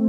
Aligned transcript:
Hi, 0.00 0.06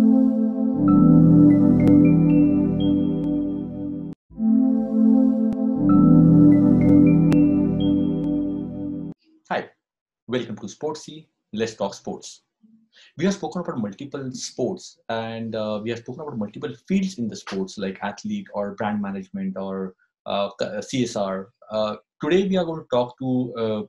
welcome 10.27 10.55
to 10.55 10.67
Sportsy. 10.67 11.27
Let's 11.51 11.75
talk 11.75 11.93
sports. 11.93 12.43
We 13.17 13.25
have 13.25 13.33
spoken 13.33 13.63
about 13.63 13.79
multiple 13.79 14.31
sports 14.31 14.97
and 15.09 15.53
uh, 15.55 15.81
we 15.83 15.89
have 15.89 15.99
spoken 15.99 16.21
about 16.21 16.37
multiple 16.37 16.73
fields 16.87 17.19
in 17.19 17.27
the 17.27 17.35
sports 17.35 17.77
like 17.77 17.99
athlete 18.01 18.47
or 18.53 18.75
brand 18.75 19.01
management 19.01 19.57
or 19.57 19.95
uh, 20.25 20.51
CSR. 20.61 21.47
Uh, 21.69 21.97
today 22.23 22.47
we 22.47 22.55
are 22.55 22.63
going 22.63 22.79
to 22.79 22.87
talk 22.89 23.19
to 23.19 23.53
uh, 23.57 23.81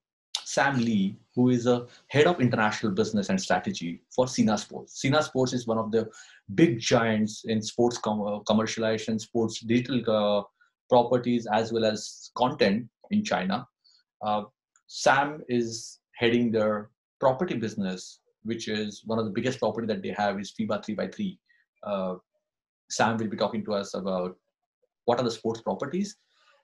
Sam 0.45 0.79
Lee, 0.79 1.17
who 1.35 1.51
is 1.51 1.67
a 1.67 1.87
head 2.09 2.27
of 2.27 2.41
international 2.41 2.93
business 2.93 3.29
and 3.29 3.41
strategy 3.41 4.03
for 4.11 4.29
Sina 4.29 4.59
Sports. 4.59 5.01
Sina 5.01 5.23
Sports 5.23 5.53
is 5.53 5.67
one 5.67 5.79
of 5.79 5.91
the 5.91 6.09
big 6.55 6.79
giants 6.79 7.45
in 7.45 7.63
sports 7.63 7.99
com- 7.99 8.23
uh, 8.23 8.41
commercialization, 8.41 9.21
sports 9.21 9.61
digital 9.61 10.03
uh, 10.11 10.43
properties, 10.89 11.47
as 11.53 11.73
well 11.73 11.85
as 11.85 12.31
content 12.37 12.87
in 13.11 13.25
China. 13.25 13.67
Sam 14.95 15.43
is 15.49 16.01
heading 16.13 16.53
their 16.53 16.91
property 17.19 17.57
business, 17.57 18.21
which 18.45 18.69
is 18.69 19.03
one 19.07 19.19
of 19.19 19.25
the 19.25 19.31
biggest 19.31 19.59
property 19.59 19.87
that 19.87 20.03
they 20.03 20.11
have 20.11 20.39
is 20.39 20.53
FIBA 20.53 20.85
3x3. 20.85 21.39
Uh, 21.83 22.15
Sam 22.91 23.17
will 23.17 23.29
be 23.29 23.37
talking 23.39 23.65
to 23.65 23.73
us 23.73 23.95
about 23.95 24.37
what 25.07 25.19
are 25.19 25.25
the 25.25 25.31
sports 25.31 25.63
properties 25.63 26.17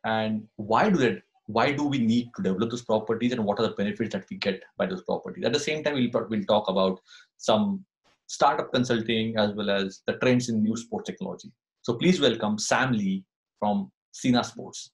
and 0.04 0.46
why 0.56 0.90
do 0.90 0.98
they 0.98 1.22
why 1.56 1.72
do 1.72 1.84
we 1.84 1.98
need 1.98 2.30
to 2.36 2.42
develop 2.42 2.70
those 2.70 2.84
properties 2.84 3.32
and 3.32 3.44
what 3.44 3.58
are 3.58 3.68
the 3.68 3.74
benefits 3.74 4.12
that 4.12 4.24
we 4.30 4.36
get 4.36 4.62
by 4.76 4.86
those 4.86 5.02
properties 5.02 5.44
at 5.44 5.52
the 5.52 5.66
same 5.68 5.82
time 5.82 5.94
we'll, 5.94 6.26
we'll 6.28 6.44
talk 6.44 6.68
about 6.68 7.00
some 7.36 7.84
startup 8.26 8.72
consulting 8.72 9.36
as 9.36 9.54
well 9.54 9.70
as 9.70 10.02
the 10.06 10.14
trends 10.18 10.48
in 10.50 10.62
new 10.62 10.76
sports 10.76 11.08
technology 11.08 11.50
so 11.82 11.94
please 11.94 12.20
welcome 12.20 12.58
sam 12.58 12.92
lee 12.92 13.24
from 13.58 13.90
sina 14.12 14.44
sports 14.44 14.90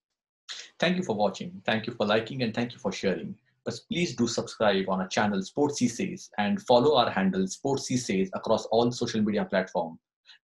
Thank 0.79 0.97
you 0.97 1.03
for 1.03 1.15
watching. 1.15 1.63
Thank 1.65 1.87
you 1.87 1.95
for 1.95 2.07
liking 2.07 2.43
and 2.43 2.55
thank 2.55 2.73
you 2.73 2.79
for 2.79 2.93
sharing. 2.93 3.35
But 3.65 3.81
please 3.91 4.15
do 4.15 4.27
subscribe 4.27 4.89
on 4.89 5.01
our 5.01 5.09
channel 5.09 5.41
Sportsy 5.41 5.89
Says 5.89 6.31
and 6.37 6.61
follow 6.63 6.97
our 6.97 7.11
handle 7.11 7.47
Sportsy 7.47 7.99
Says 7.99 8.31
across 8.35 8.67
all 8.67 8.93
social 8.93 9.23
media 9.23 9.45
platforms. 9.47 9.99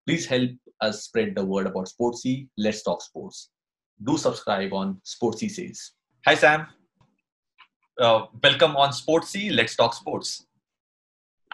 Please 0.06 0.24
help 0.26 0.50
us 0.80 1.04
spread 1.04 1.34
the 1.34 1.44
word 1.44 1.66
about 1.66 1.88
Sportsy. 1.88 2.48
Let's 2.56 2.82
talk 2.82 3.02
sports. 3.02 3.50
Do 4.02 4.16
subscribe 4.16 4.72
on 4.72 5.00
Sportsy 5.04 5.50
Says. 5.50 5.92
Hi 6.26 6.34
Sam. 6.34 6.66
Uh, 7.98 8.26
welcome 8.42 8.76
on 8.76 8.90
Sportsy. 8.90 9.50
Let's 9.50 9.74
talk 9.74 9.94
sports. 9.94 10.44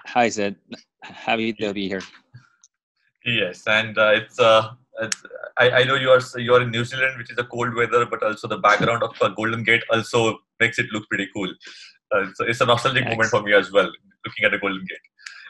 Hi 0.06 0.28
Zed. 0.28 0.56
Happy 1.02 1.52
to 1.52 1.72
be 1.72 1.86
here. 1.86 2.02
Yes, 3.24 3.62
and 3.68 3.96
uh, 3.96 4.10
it's 4.14 4.40
uh, 4.40 4.70
I, 5.56 5.70
I 5.70 5.84
know 5.84 5.94
you 5.94 6.10
are 6.10 6.20
you 6.36 6.52
are 6.52 6.62
in 6.62 6.72
New 6.72 6.84
Zealand, 6.84 7.16
which 7.16 7.30
is 7.30 7.38
a 7.38 7.44
cold 7.44 7.74
weather, 7.74 8.06
but 8.06 8.24
also 8.24 8.48
the 8.48 8.58
background 8.58 9.04
of 9.04 9.14
uh, 9.20 9.28
Golden 9.28 9.62
Gate 9.62 9.84
also 9.92 10.38
makes 10.58 10.80
it 10.80 10.86
look 10.92 11.08
pretty 11.08 11.28
cool. 11.32 11.52
Uh, 12.10 12.26
so 12.34 12.44
it's 12.44 12.60
a 12.60 12.66
nostalgic 12.66 13.04
Thanks. 13.04 13.14
moment 13.14 13.30
for 13.30 13.42
me 13.42 13.54
as 13.54 13.70
well, 13.70 13.90
looking 14.24 14.44
at 14.44 14.50
the 14.50 14.58
Golden 14.58 14.84
Gate. 14.84 15.06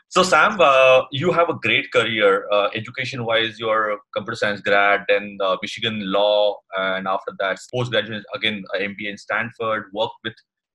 So 0.09 0.23
Sam, 0.23 0.57
uh, 0.61 1.03
you 1.11 1.33
have 1.33 1.49
a 1.49 1.55
great 1.55 1.91
career, 1.93 2.47
uh, 2.53 2.69
education-wise. 2.75 3.59
You're 3.59 3.91
a 3.91 3.97
computer 4.15 4.37
science 4.37 4.61
grad, 4.61 5.05
then 5.09 5.37
uh, 5.43 5.57
Michigan 5.61 6.01
law, 6.01 6.59
and 6.79 7.09
after 7.09 7.33
that, 7.41 7.59
postgraduate 7.75 8.25
again 8.35 8.65
MBA 8.77 9.11
in 9.11 9.19
Stanford. 9.19 9.91
Worked 9.93 10.15
with 10.23 10.35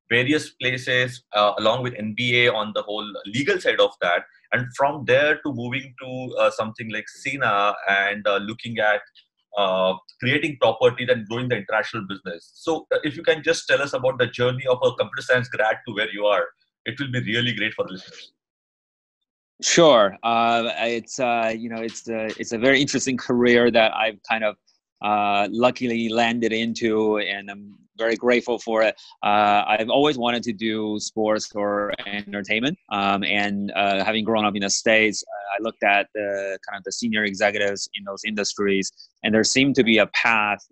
various 0.10 0.50
places 0.50 1.24
uh, 1.34 1.54
along 1.58 1.82
with 1.84 1.94
NBA 1.94 2.54
on 2.54 2.74
the 2.76 2.82
whole 2.82 3.10
legal 3.26 3.60
side 3.60 3.80
of 3.80 3.92
that 4.02 4.24
and 4.52 4.68
from 4.76 5.06
there 5.06 5.36
to 5.36 5.54
moving 5.54 5.96
to 6.02 6.36
uh, 6.38 6.52
something 6.52 6.92
like 6.92 7.08
Sina 7.08 7.74
and 7.90 8.28
uh, 8.28 8.38
looking 8.38 8.80
at 8.80 9.02
creating 10.20 10.58
property 10.60 11.08
and 11.10 11.26
growing 11.30 11.48
the 11.48 11.56
international 11.56 12.06
business. 12.08 12.52
So, 12.56 12.86
if 13.04 13.16
you 13.16 13.24
can 13.24 13.44
just 13.44 13.66
tell 13.68 13.82
us 13.82 13.94
about 13.94 14.20
the 14.20 14.28
journey 14.28 14.68
of 14.68 14.80
a 14.84 14.92
computer 14.96 15.22
science 15.22 15.48
grad 15.48 15.78
to 15.88 15.94
where 15.94 16.12
you 16.12 16.26
are, 16.26 16.48
it 16.86 17.00
will 17.00 17.12
be 17.12 17.22
really 17.22 17.54
great 17.54 17.74
for 17.74 17.86
the 17.86 17.94
listeners. 17.94 18.34
Sure, 19.64 20.18
uh, 20.24 20.72
it's 20.80 21.20
uh, 21.20 21.54
you 21.56 21.70
know 21.70 21.82
it's 21.82 22.08
a, 22.10 22.28
it's 22.40 22.52
a 22.52 22.58
very 22.58 22.82
interesting 22.82 23.16
career 23.16 23.70
that 23.70 23.94
I've 23.96 24.20
kind 24.28 24.44
of 24.44 24.56
luckily 25.52 26.10
landed 26.10 26.52
into, 26.52 27.20
and 27.20 27.50
I'm 27.50 27.76
very 27.98 28.16
grateful 28.16 28.58
for 28.58 28.82
it. 28.82 28.96
Uh, 29.24 29.64
I've 29.68 29.90
always 29.90 30.18
wanted 30.18 30.44
to 30.44 30.54
do 30.54 30.98
sports 31.00 31.52
or 31.54 31.94
entertainment, 32.08 32.78
um, 32.92 33.24
and 33.24 33.72
uh, 33.76 34.04
having 34.04 34.24
grown 34.24 34.46
up 34.46 34.56
in 34.56 34.62
the 34.62 34.70
states, 34.70 35.24
uh, 35.24 35.56
I 35.56 35.64
looked 35.64 35.84
at 35.84 36.08
the 36.16 36.58
kind 36.68 36.78
of 36.80 36.84
the 36.84 36.92
senior 36.92 37.24
executives 37.24 37.90
in 37.94 38.04
those 38.04 38.24
industries, 38.26 38.92
and 39.24 39.34
there 39.34 39.44
seemed 39.44 39.76
to 39.76 39.84
be 39.84 39.98
a 40.00 40.08
path 40.08 40.66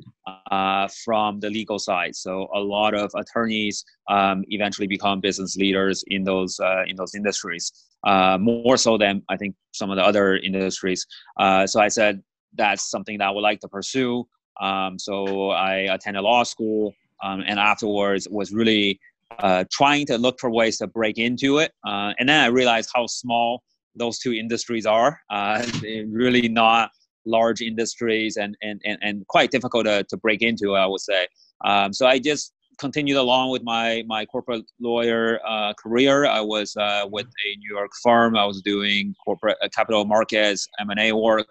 uh, 0.52 0.88
from 1.06 1.40
the 1.42 1.50
legal 1.50 1.78
side. 1.78 2.16
So 2.16 2.48
a 2.56 2.60
lot 2.60 2.94
of 2.96 3.12
attorneys 3.16 3.84
um, 4.10 4.44
eventually 4.50 4.88
become 4.88 5.20
business 5.20 5.56
leaders 5.56 6.04
in 6.08 6.24
those 6.24 6.60
uh, 6.60 6.84
in 6.88 6.96
those 6.96 7.14
industries, 7.14 7.72
uh, 8.06 8.38
more 8.40 8.78
so 8.78 8.98
than 8.98 9.24
I 9.30 9.38
think 9.38 9.56
some 9.72 9.90
of 9.90 9.98
the 9.98 10.04
other 10.04 10.38
industries. 10.38 11.06
Uh, 11.40 11.68
so 11.68 11.80
I 11.80 11.88
said 11.88 12.22
that's 12.56 12.90
something 12.90 13.18
that 13.20 13.28
I 13.28 13.32
would 13.32 13.42
like 13.42 13.60
to 13.62 13.68
pursue. 13.68 14.28
Um, 14.62 15.00
so 15.00 15.52
I 15.52 15.94
attended 15.94 16.24
law 16.24 16.44
school 16.44 16.94
um, 17.24 17.44
and 17.46 17.60
afterwards 17.60 18.28
was 18.30 18.52
really 18.52 19.00
uh, 19.40 19.64
trying 19.72 20.06
to 20.08 20.18
look 20.18 20.40
for 20.40 20.50
ways 20.50 20.78
to 20.80 20.88
break 20.88 21.18
into 21.18 21.60
it. 21.60 21.72
Uh, 21.86 22.14
and 22.20 22.28
then 22.28 22.44
I 22.44 22.48
realized 22.48 22.90
how 22.94 23.06
small 23.08 23.64
those 23.96 24.20
two 24.20 24.34
industries 24.34 24.86
are. 24.86 25.20
Uh, 25.30 25.66
really 26.08 26.48
not 26.48 26.92
large 27.26 27.62
industries 27.62 28.38
and, 28.38 28.58
and, 28.62 28.82
and, 28.86 28.98
and 29.02 29.28
quite 29.28 29.52
difficult 29.52 29.86
to, 29.86 30.04
to 30.10 30.18
break 30.18 30.42
into, 30.42 30.76
I 30.76 30.86
would 30.86 31.02
say. 31.02 31.28
Um, 31.66 31.94
so 31.94 32.08
I 32.08 32.20
just 32.20 32.54
continued 32.80 33.18
along 33.18 33.52
with 33.52 33.64
my, 33.64 34.04
my 34.08 34.26
corporate 34.26 34.66
lawyer 34.80 35.40
uh, 35.46 35.74
career. 35.74 36.26
I 36.26 36.42
was 36.42 36.76
uh, 36.78 37.06
with 37.10 37.28
a 37.28 37.58
New 37.58 37.76
York 37.76 37.92
firm. 38.02 38.36
I 38.36 38.46
was 38.46 38.62
doing 38.62 39.14
corporate 39.24 39.58
uh, 39.62 39.68
capital 39.76 40.06
markets, 40.06 40.68
M&A 40.80 41.12
work. 41.12 41.50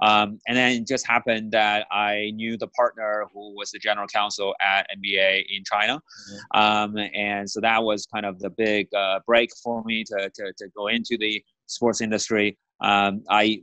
Um, 0.00 0.38
and 0.46 0.56
then 0.56 0.82
it 0.82 0.86
just 0.86 1.06
happened 1.06 1.52
that 1.52 1.86
I 1.90 2.32
knew 2.34 2.58
the 2.58 2.68
partner 2.68 3.26
who 3.32 3.54
was 3.56 3.70
the 3.70 3.78
general 3.78 4.06
counsel 4.06 4.54
at 4.60 4.86
NBA 4.96 5.46
in 5.48 5.64
China. 5.64 6.00
Mm-hmm. 6.30 6.60
Um, 6.60 7.08
and 7.14 7.50
so 7.50 7.60
that 7.60 7.82
was 7.82 8.06
kind 8.06 8.26
of 8.26 8.38
the 8.38 8.50
big 8.50 8.92
uh, 8.94 9.20
break 9.26 9.50
for 9.62 9.82
me 9.84 10.04
to, 10.04 10.30
to, 10.34 10.52
to 10.58 10.68
go 10.76 10.88
into 10.88 11.16
the 11.18 11.42
sports 11.66 12.00
industry. 12.00 12.58
Um, 12.80 13.22
I 13.30 13.62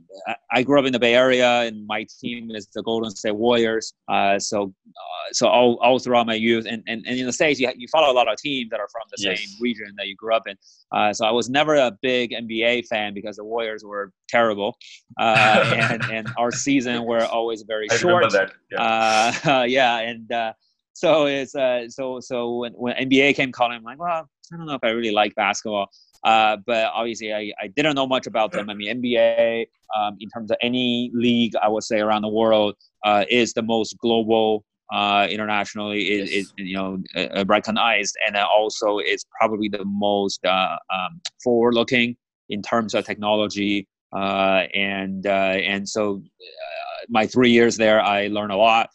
I 0.50 0.62
grew 0.62 0.78
up 0.78 0.86
in 0.86 0.92
the 0.92 0.98
Bay 0.98 1.14
Area, 1.14 1.60
and 1.60 1.86
my 1.86 2.06
team 2.20 2.50
is 2.50 2.68
the 2.74 2.82
Golden 2.82 3.10
State 3.10 3.36
Warriors. 3.36 3.94
Uh, 4.08 4.38
so 4.38 4.74
uh, 4.88 5.32
so 5.32 5.46
all, 5.46 5.78
all 5.80 5.98
throughout 5.98 6.26
my 6.26 6.34
youth, 6.34 6.66
and, 6.68 6.82
and, 6.86 7.04
and 7.06 7.18
in 7.18 7.26
the 7.26 7.32
states, 7.32 7.60
you, 7.60 7.70
you 7.76 7.86
follow 7.88 8.12
a 8.12 8.14
lot 8.14 8.30
of 8.30 8.36
teams 8.36 8.70
that 8.70 8.80
are 8.80 8.88
from 8.88 9.02
the 9.10 9.22
yes. 9.22 9.38
same 9.38 9.48
region 9.60 9.92
that 9.96 10.06
you 10.08 10.16
grew 10.16 10.34
up 10.34 10.42
in. 10.46 10.56
Uh, 10.92 11.12
so 11.12 11.26
I 11.26 11.30
was 11.30 11.48
never 11.48 11.76
a 11.76 11.96
big 12.02 12.32
NBA 12.32 12.86
fan 12.86 13.14
because 13.14 13.36
the 13.36 13.44
Warriors 13.44 13.84
were 13.84 14.12
terrible, 14.28 14.76
uh, 15.18 15.72
and 15.90 16.04
and 16.10 16.28
our 16.36 16.50
season 16.50 17.04
were 17.04 17.24
always 17.24 17.62
very 17.62 17.90
I 17.90 17.96
short. 17.96 18.30
That. 18.32 18.52
Yeah. 18.70 19.32
Uh, 19.44 19.62
yeah, 19.68 19.98
and 19.98 20.30
uh, 20.32 20.52
so 20.92 21.26
it's 21.26 21.54
uh, 21.54 21.88
so 21.88 22.20
so 22.20 22.56
when, 22.56 22.72
when 22.72 22.94
NBA 22.96 23.36
came 23.36 23.52
calling, 23.52 23.76
I'm 23.76 23.84
like, 23.84 23.98
well, 23.98 24.28
I 24.52 24.56
don't 24.56 24.66
know 24.66 24.74
if 24.74 24.84
I 24.84 24.90
really 24.90 25.12
like 25.12 25.34
basketball. 25.34 25.88
Uh, 26.24 26.56
but 26.66 26.90
obviously, 26.94 27.34
I, 27.34 27.52
I 27.60 27.68
didn't 27.68 27.94
know 27.94 28.06
much 28.06 28.26
about 28.26 28.52
them. 28.52 28.70
I 28.70 28.74
mean, 28.74 29.02
NBA, 29.02 29.66
um, 29.94 30.16
in 30.20 30.28
terms 30.30 30.50
of 30.50 30.56
any 30.62 31.10
league, 31.12 31.52
I 31.62 31.68
would 31.68 31.84
say 31.84 32.00
around 32.00 32.22
the 32.22 32.28
world, 32.28 32.76
uh, 33.04 33.24
is 33.28 33.52
the 33.52 33.62
most 33.62 33.98
global 33.98 34.64
uh, 34.92 35.26
internationally. 35.30 36.10
Is, 36.10 36.30
yes. 36.30 36.44
is 36.46 36.52
you 36.56 36.76
know 36.76 37.02
uh, 37.14 37.44
recognized, 37.46 38.16
and 38.26 38.36
also 38.36 38.98
it's 38.98 39.24
probably 39.38 39.68
the 39.68 39.84
most 39.84 40.44
uh, 40.46 40.76
um, 40.92 41.20
forward-looking 41.42 42.16
in 42.48 42.62
terms 42.62 42.94
of 42.94 43.04
technology. 43.04 43.86
Uh, 44.16 44.66
and 44.74 45.26
and 45.26 45.86
so, 45.86 46.22
my 47.08 47.26
three 47.26 47.50
years 47.50 47.76
there, 47.76 48.00
I 48.00 48.28
learned 48.28 48.52
a 48.52 48.56
lot. 48.56 48.88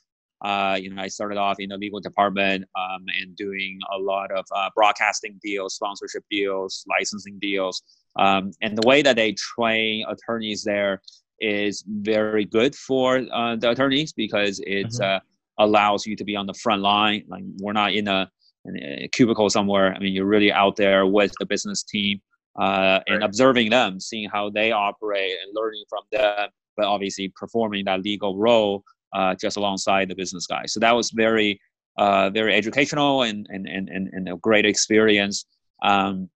Uh, 0.43 0.77
you 0.81 0.93
know, 0.93 1.01
I 1.01 1.07
started 1.07 1.37
off 1.37 1.59
in 1.59 1.69
the 1.69 1.77
legal 1.77 1.99
department 1.99 2.65
um, 2.77 3.05
and 3.19 3.35
doing 3.35 3.79
a 3.93 3.99
lot 3.99 4.31
of 4.31 4.45
uh, 4.55 4.69
broadcasting 4.75 5.39
deals, 5.43 5.75
sponsorship 5.75 6.23
deals, 6.31 6.85
licensing 6.89 7.37
deals. 7.39 7.83
Um, 8.17 8.51
and 8.61 8.77
the 8.77 8.87
way 8.87 9.01
that 9.01 9.15
they 9.15 9.33
train 9.33 10.05
attorneys 10.07 10.63
there 10.63 11.01
is 11.41 11.83
very 11.87 12.45
good 12.45 12.75
for 12.75 13.21
uh, 13.33 13.55
the 13.55 13.71
attorneys 13.71 14.13
because 14.13 14.59
it 14.65 14.87
mm-hmm. 14.87 15.03
Uh, 15.03 15.19
allows 15.59 16.05
you 16.05 16.15
to 16.15 16.23
be 16.23 16.37
on 16.37 16.47
the 16.47 16.53
front 16.53 16.81
line. 16.81 17.23
Like 17.27 17.43
we're 17.61 17.73
not 17.73 17.93
in 17.93 18.07
a, 18.07 18.31
in 18.63 19.03
a, 19.03 19.07
cubicle 19.09 19.49
somewhere. 19.49 19.93
I 19.93 19.99
mean, 19.99 20.13
you're 20.13 20.25
really 20.25 20.53
out 20.53 20.77
there 20.77 21.05
with 21.05 21.33
the 21.39 21.45
business 21.45 21.83
team 21.83 22.21
uh, 22.57 23.01
and 23.07 23.23
observing 23.23 23.69
them, 23.69 23.99
seeing 23.99 24.29
how 24.29 24.49
they 24.49 24.71
operate 24.71 25.33
and 25.43 25.53
learning 25.53 25.83
from 25.89 26.03
them. 26.13 26.49
But 26.77 26.85
obviously, 26.85 27.31
performing 27.35 27.83
that 27.85 28.01
legal 28.03 28.37
role 28.37 28.85
uh, 29.13 29.35
just 29.35 29.57
alongside 29.57 30.09
the 30.09 30.15
business 30.15 30.45
guy. 30.45 30.65
So 30.65 30.79
that 30.79 30.95
was 30.95 31.11
very, 31.11 31.59
uh, 31.97 32.29
very 32.29 32.55
educational 32.55 33.23
and, 33.23 33.47
and, 33.49 33.67
and, 33.67 33.89
and, 33.89 34.29
a 34.29 34.37
great 34.37 34.65
experience. 34.65 35.45
Um, 35.83 36.29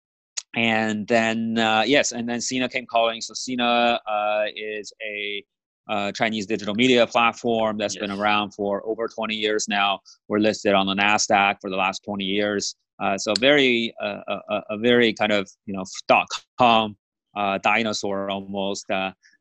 and 0.55 1.07
then 1.09 1.59
uh, 1.59 1.85
yes, 1.87 2.13
and 2.13 2.29
then 2.29 2.41
Sina 2.41 2.69
came 2.69 2.87
calling. 2.87 3.21
So 3.21 3.35
Sina 3.35 4.01
uh, 4.07 4.45
is 4.55 4.93
a 5.03 5.45
uh, 5.89 6.13
Chinese 6.13 6.47
digital 6.47 6.75
media 6.75 7.07
platform 7.07 7.77
that's 7.77 7.95
yes. 7.95 8.03
been 8.03 8.11
around 8.11 8.53
for 8.53 8.87
over 8.87 9.09
20 9.09 9.35
years 9.35 9.69
now. 9.69 10.01
We're 10.29 10.39
listed 10.39 10.75
on 10.75 10.87
the 10.87 10.95
Nasdaq 10.95 11.57
for 11.61 11.71
the 11.71 11.77
last 11.77 12.05
20 12.05 12.25
years. 12.25 12.77
Uh, 13.03 13.19
so 13.19 13.33
very 13.41 13.93
uh, 14.01 14.21
a, 14.29 14.61
a, 14.71 14.79
very 14.79 15.13
kind 15.13 15.33
of 15.33 15.51
you 15.67 15.75
know 15.75 15.85
dot 16.07 16.27
com 16.59 16.97
uh, 17.37 17.59
dinosaur 17.59 18.31
almost. 18.31 18.87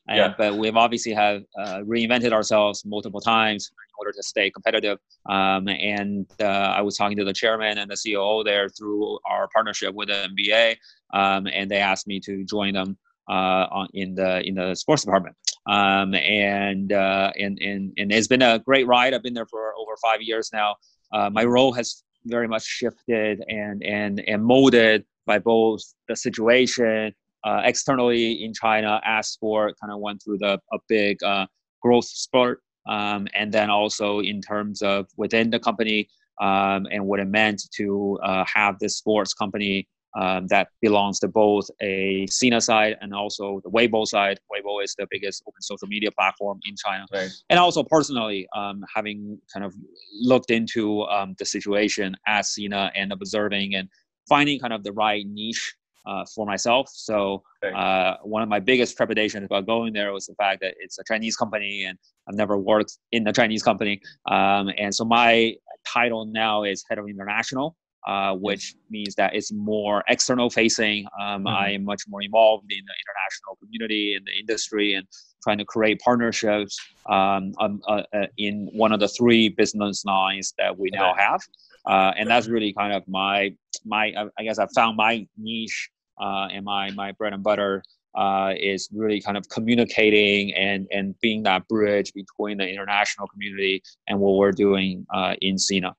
And, 0.08 0.18
yeah. 0.18 0.34
But 0.38 0.58
we've 0.58 0.76
obviously 0.76 1.14
have 1.14 1.44
reinvented 1.58 2.32
ourselves 2.34 2.84
multiple 2.86 3.22
times 3.22 3.72
in 3.72 3.94
order 4.00 4.12
to 4.12 4.24
stay 4.24 4.50
competitive. 4.50 4.98
Um, 5.30 5.68
and 5.68 6.26
I 6.40 6.82
was 6.82 6.98
talking 6.98 7.18
to 7.18 7.24
the 7.24 7.34
chairman 7.34 7.78
and 7.78 7.90
the 7.90 7.98
COO 8.04 8.44
there 8.44 8.68
through 8.70 9.20
our 9.26 9.48
partnership 9.54 9.94
with 9.94 10.08
the 10.08 10.28
NBA 10.36 10.76
um, 11.14 11.48
and 11.48 11.70
they 11.70 11.78
asked 11.78 12.08
me 12.08 12.20
to 12.22 12.44
join 12.44 12.74
them 12.74 12.98
uh, 13.30 13.68
on, 13.72 13.88
in 13.94 14.16
the 14.16 14.42
in 14.48 14.56
the 14.56 14.76
sports 14.76 15.04
department. 15.04 15.36
Um, 15.68 16.16
and, 16.16 16.92
uh, 16.92 17.32
and 17.40 17.60
and 17.62 17.94
and 17.98 18.12
it's 18.12 18.28
been 18.28 18.42
a 18.42 18.60
great 18.60 18.88
ride. 18.88 19.14
I've 19.14 19.24
been 19.24 19.34
there 19.34 19.46
for 19.46 19.74
over 19.76 19.96
five 20.02 20.22
years 20.22 20.50
now. 20.52 20.76
Uh, 21.14 21.30
my 21.30 21.44
role 21.44 21.72
has 21.74 22.04
very 22.26 22.48
much 22.48 22.64
shifted 22.64 23.44
and 23.48 23.84
and 23.84 24.20
and 24.28 24.44
molded 24.44 25.06
by 25.26 25.40
both 25.40 25.82
the 26.08 26.16
situation 26.16 27.14
uh, 27.44 27.62
externally 27.64 28.44
in 28.44 28.54
China 28.54 29.02
as 29.04 29.30
sport 29.30 29.76
kind 29.82 29.92
of 29.92 30.00
went 30.00 30.22
through 30.24 30.38
the 30.38 30.60
a 30.74 30.78
big 30.88 31.22
uh, 31.24 31.46
growth 31.82 32.06
spurt, 32.06 32.62
um, 32.88 33.28
and 33.36 33.52
then 33.52 33.70
also 33.70 34.20
in 34.20 34.42
terms 34.42 34.82
of 34.82 35.08
within 35.18 35.50
the 35.50 35.60
company 35.60 36.08
um, 36.42 36.88
and 36.92 37.06
what 37.06 37.20
it 37.20 37.28
meant 37.28 37.62
to 37.76 38.20
uh, 38.24 38.44
have 38.54 38.78
this 38.80 38.98
sports 38.98 39.34
company 39.34 39.88
um, 40.20 40.48
that 40.48 40.70
belongs 40.82 41.20
to 41.20 41.28
both 41.28 41.70
a 41.82 42.28
Sina 42.28 42.60
side 42.60 42.98
and 43.02 43.14
also 43.14 43.62
the 43.64 43.70
Weibo 43.70 44.06
side. 44.06 44.40
Weibo 44.52 44.84
is 44.84 44.94
the 44.98 45.08
biggest 45.10 45.42
open 45.48 45.62
social 45.62 45.88
media 45.88 46.12
platform 46.12 46.60
in 46.68 46.76
China. 46.76 47.06
Right. 47.14 47.30
And 47.50 47.60
also 47.60 47.84
personally, 47.84 48.48
um, 48.56 48.84
having 48.94 49.40
kind 49.54 49.66
of 49.66 49.74
looked 50.20 50.52
into 50.52 51.04
um, 51.04 51.36
the 51.40 51.46
situation 51.46 52.16
as 52.28 52.50
Sina 52.50 52.92
and 52.96 53.14
observing 53.14 53.76
and 53.76 53.88
finding 54.28 54.60
kind 54.60 54.74
of 54.74 54.84
the 54.84 54.92
right 54.92 55.26
niche 55.26 55.76
uh, 56.06 56.26
for 56.34 56.46
myself. 56.46 56.90
So 56.94 57.44
uh, 57.64 58.16
one 58.24 58.42
of 58.42 58.50
my 58.50 58.60
biggest 58.60 58.98
trepidations 58.98 59.46
about 59.46 59.66
going 59.66 59.94
there 59.94 60.12
was 60.14 60.26
the 60.26 60.36
fact 60.36 60.62
that 60.62 60.76
it's 60.80 61.00
a 61.00 61.04
Chinese 61.08 61.36
company 61.36 61.86
and 61.86 61.98
I've 62.28 62.36
never 62.36 62.58
worked 62.58 62.98
in 63.12 63.28
a 63.28 63.34
Chinese 63.34 63.64
company. 63.64 64.02
Um, 64.30 64.72
and 64.78 64.94
so 64.94 65.06
my 65.06 65.56
title 65.86 66.26
now 66.26 66.64
is 66.64 66.84
head 66.90 66.98
of 66.98 67.08
international 67.08 67.76
uh, 68.08 68.34
which 68.34 68.76
means 68.90 69.16
that 69.16 69.36
it's 69.36 69.52
more 69.52 70.04
external 70.08 70.50
facing. 70.50 71.06
Um, 71.20 71.44
mm-hmm. 71.44 71.48
I 71.48 71.72
am 71.72 71.86
much 71.86 72.04
more 72.08 72.22
involved 72.22 72.72
in 72.72 72.84
the 72.86 72.94
international 73.04 73.58
community 73.62 74.16
in 74.16 74.24
the 74.24 74.32
industry 74.40 74.94
and 74.94 75.08
trying 75.42 75.58
to 75.58 75.66
create 75.66 76.00
partnerships 76.00 76.80
um, 77.08 77.54
um, 77.60 77.82
uh, 77.88 78.04
uh, 78.14 78.28
in 78.38 78.70
one 78.74 78.92
of 78.92 79.00
the 79.00 79.08
three 79.08 79.50
business 79.50 80.06
lines 80.06 80.54
that 80.58 80.78
we 80.78 80.90
now 80.92 81.14
have. 81.16 81.42
Uh, 81.86 82.14
and 82.18 82.30
that's 82.30 82.48
really 82.48 82.74
kind 82.74 82.94
of 82.94 83.08
my 83.08 83.54
my 83.86 84.14
I 84.38 84.44
guess 84.44 84.60
I 84.60 84.68
found 84.76 84.98
my 84.98 85.28
niche 85.38 85.90
uh, 86.22 86.48
and 86.52 86.64
my 86.66 86.92
my 86.92 87.12
bread 87.14 87.34
and 87.34 87.44
butter 87.44 87.84
uh, 88.14 88.54
is 88.60 88.90
really 88.94 89.22
kind 89.22 89.38
of 89.38 89.50
communicating 89.50 90.54
and 90.54 90.88
and 90.92 91.16
being 91.22 91.44
that 91.44 91.68
bridge 91.68 92.14
between 92.14 92.58
the 92.58 92.68
international 92.68 93.28
community 93.28 93.82
and 94.08 94.20
what 94.20 94.36
we're 94.36 94.52
doing 94.52 95.06
uh, 95.14 95.36
in 95.42 95.58
Sina 95.58 95.96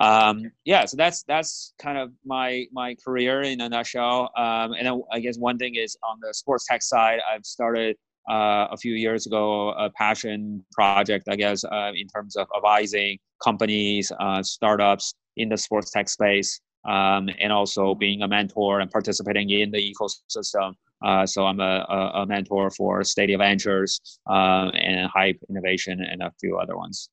um, 0.00 0.52
yeah, 0.64 0.84
so 0.84 0.96
that's 0.96 1.24
that's 1.24 1.74
kind 1.78 1.98
of 1.98 2.12
my 2.24 2.66
my 2.72 2.94
career 3.04 3.42
in 3.42 3.60
a 3.60 3.68
nutshell. 3.68 4.30
Um, 4.36 4.72
and 4.72 5.02
I 5.12 5.20
guess 5.20 5.36
one 5.36 5.58
thing 5.58 5.74
is 5.74 5.96
on 6.08 6.18
the 6.22 6.32
sports 6.32 6.66
tech 6.66 6.82
side, 6.82 7.18
I've 7.28 7.44
started 7.44 7.96
uh, 7.96 8.07
a 8.28 8.76
few 8.76 8.94
years 8.94 9.26
ago 9.26 9.70
a 9.70 9.90
passion 9.90 10.64
project, 10.72 11.28
I 11.28 11.36
guess, 11.36 11.64
uh, 11.64 11.92
in 11.94 12.06
terms 12.08 12.36
of 12.36 12.46
advising 12.56 13.18
companies, 13.42 14.12
uh, 14.20 14.42
startups 14.42 15.14
in 15.36 15.48
the 15.48 15.56
sports 15.56 15.90
tech 15.90 16.08
space, 16.08 16.60
um, 16.86 17.28
and 17.40 17.52
also 17.52 17.94
being 17.94 18.22
a 18.22 18.28
mentor 18.28 18.80
and 18.80 18.90
participating 18.90 19.50
in 19.50 19.70
the 19.70 19.94
ecosystem. 19.94 20.74
Uh, 21.04 21.24
so 21.24 21.46
I'm 21.46 21.60
a, 21.60 21.86
a, 22.14 22.26
mentor 22.26 22.70
for 22.70 23.04
Stadia 23.04 23.38
Ventures 23.38 24.00
uh, 24.28 24.70
and 24.74 25.08
Hype 25.08 25.38
Innovation 25.48 26.00
and 26.02 26.22
a 26.22 26.32
few 26.40 26.58
other 26.58 26.76
ones. 26.76 27.08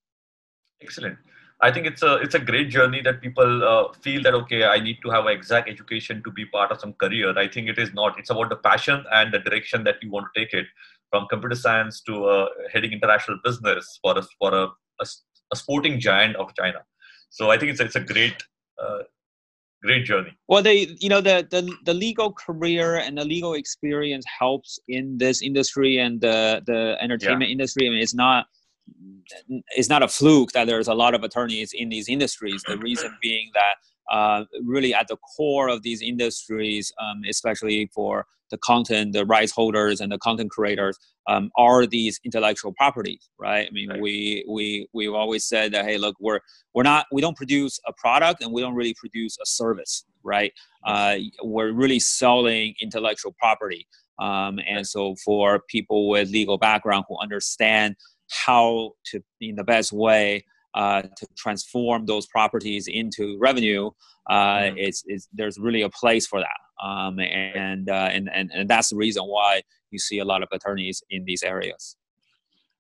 Excellent. 0.82 1.18
I 1.62 1.72
think 1.72 1.88
it's 1.88 2.04
a 2.04 2.16
it's 2.16 2.36
a 2.36 2.40
great 2.40 2.70
journey 2.70 3.02
that 3.02 3.22
people 3.22 3.64
uh, 3.64 3.94
feel 4.02 4.22
that 4.24 4.34
okay, 4.34 4.66
I 4.66 4.80
need 4.80 4.98
to 5.04 5.10
have 5.10 5.26
an 5.26 5.32
exact 5.32 5.70
education 5.70 6.22
to 6.24 6.32
be 6.32 6.46
part 6.46 6.72
of 6.72 6.82
some 6.82 6.94
career. 6.94 7.38
I 7.38 7.48
think 7.48 7.70
it 7.70 7.80
is 7.80 7.94
not. 7.94 8.20
It's 8.20 8.30
about 8.30 8.50
the 8.50 8.58
passion 8.58 9.06
and 9.14 9.34
the 9.34 9.40
direction 9.40 9.84
that 9.86 9.96
you 10.02 10.12
want 10.12 10.28
to 10.34 10.40
take 10.40 10.54
it, 10.54 10.66
from 11.16 11.28
computer 11.30 11.56
science 11.56 12.02
to 12.02 12.26
uh, 12.26 12.48
heading 12.74 12.92
international 12.92 13.38
business 13.44 14.00
for 14.02 14.18
a 14.18 14.24
for 14.40 14.54
a, 14.54 14.64
a, 15.04 15.06
a, 15.54 15.56
sporting 15.56 16.00
giant 16.00 16.36
of 16.36 16.54
China. 16.60 16.80
So 17.30 17.52
I 17.52 17.58
think 17.58 17.72
it's 17.72 17.80
it's 17.80 17.96
a 17.96 18.06
great. 18.14 18.44
Uh, 18.78 19.04
great 19.84 20.04
journey 20.04 20.36
well 20.48 20.64
they 20.64 20.78
you 21.00 21.08
know 21.08 21.22
the, 21.22 21.48
the 21.52 21.62
the 21.86 21.94
legal 21.94 22.32
career 22.32 22.96
and 22.96 23.20
the 23.20 23.24
legal 23.24 23.54
experience 23.54 24.26
helps 24.40 24.80
in 24.88 25.16
this 25.20 25.44
industry 25.44 26.00
and 26.00 26.20
the 26.22 26.64
the 26.66 26.98
entertainment 27.00 27.50
yeah. 27.50 27.56
industry 27.58 27.86
i 27.86 27.90
mean 27.92 28.02
it's 28.02 28.16
not 28.16 28.48
it's 29.76 29.90
not 29.90 30.04
a 30.04 30.08
fluke 30.08 30.52
that 30.52 30.66
there's 30.66 30.88
a 30.88 30.94
lot 30.94 31.14
of 31.14 31.24
attorneys 31.24 31.74
in 31.74 31.90
these 31.90 32.10
industries. 32.10 32.64
The 32.68 32.78
reason 32.78 33.16
being 33.22 33.52
that 33.54 33.76
uh, 34.12 34.46
really 34.64 34.94
at 34.94 35.08
the 35.08 35.18
core 35.36 35.68
of 35.70 35.84
these 35.84 36.02
industries, 36.02 36.92
um, 37.02 37.22
especially 37.30 37.90
for 37.94 38.26
the 38.52 38.58
content, 38.60 39.14
the 39.14 39.26
rights 39.26 39.52
holders 39.52 40.00
and 40.00 40.12
the 40.12 40.18
content 40.20 40.52
creators, 40.52 40.98
um, 41.28 41.50
are 41.58 41.86
these 41.88 42.20
intellectual 42.24 42.72
properties, 42.74 43.30
right? 43.40 43.68
I 43.68 43.72
mean, 43.72 43.90
right. 43.90 44.02
we 44.02 44.46
we 44.48 44.88
we've 44.94 45.14
always 45.14 45.46
said 45.46 45.72
that 45.74 45.86
hey, 45.86 45.98
look, 45.98 46.16
we're 46.20 46.40
we're 46.74 46.84
not 46.84 47.08
we 47.12 47.22
don't 47.22 47.36
produce 47.36 47.80
a 47.88 47.94
product 47.94 48.44
and 48.44 48.54
we 48.54 48.62
don't 48.62 48.76
really 48.76 48.94
produce 48.94 49.38
a 49.42 49.46
service, 49.46 50.06
right? 50.24 50.54
Uh, 50.86 51.18
we're 51.44 51.72
really 51.72 52.00
selling 52.00 52.76
intellectual 52.82 53.34
property, 53.40 53.88
um, 54.20 54.60
and 54.68 54.86
so 54.86 55.16
for 55.26 55.62
people 55.68 56.10
with 56.10 56.30
legal 56.30 56.58
background 56.58 57.06
who 57.10 57.18
understand 57.20 57.96
how 58.30 58.92
to 59.06 59.22
in 59.42 59.56
the 59.56 59.64
best 59.64 59.92
way 59.92 60.44
uh, 60.76 61.02
to 61.02 61.28
transform 61.38 62.06
those 62.06 62.28
properties 62.28 62.88
into 62.88 63.38
revenue 63.40 63.90
uh, 64.30 64.36
mm-hmm. 64.36 64.78
it's, 64.78 65.04
it's, 65.08 65.28
there's 65.34 65.58
really 65.58 65.82
a 65.82 65.90
place 65.90 66.28
for 66.28 66.40
that 66.40 66.86
um, 66.86 67.20
and, 67.20 67.90
uh, 67.90 68.10
and, 68.12 68.30
and, 68.34 68.52
and 68.54 68.70
that's 68.70 68.90
the 68.90 68.96
reason 68.96 69.24
why 69.24 69.62
you 69.92 70.00
see 70.00 70.20
a 70.20 70.26
lot 70.26 70.44
of 70.44 70.50
attorneys 70.52 71.02
in 71.10 71.24
these 71.26 71.44
areas 71.44 71.96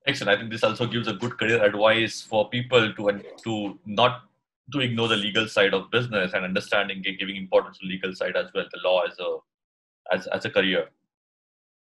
excellent 0.07 0.37
i 0.37 0.39
think 0.39 0.51
this 0.51 0.63
also 0.63 0.85
gives 0.85 1.07
a 1.07 1.13
good 1.13 1.37
career 1.37 1.63
advice 1.63 2.21
for 2.21 2.49
people 2.49 2.93
to 2.93 3.21
to 3.43 3.79
not 3.85 4.23
to 4.73 4.79
ignore 4.79 5.07
the 5.07 5.15
legal 5.15 5.47
side 5.47 5.73
of 5.73 5.89
business 5.91 6.33
and 6.33 6.43
understanding 6.43 7.03
giving 7.19 7.35
importance 7.35 7.77
to 7.77 7.85
legal 7.85 8.13
side 8.13 8.35
as 8.35 8.51
well 8.53 8.65
the 8.73 8.79
law 8.83 9.01
as 9.03 9.17
a 9.19 9.37
as, 10.13 10.27
as 10.27 10.45
a 10.45 10.49
career 10.49 10.87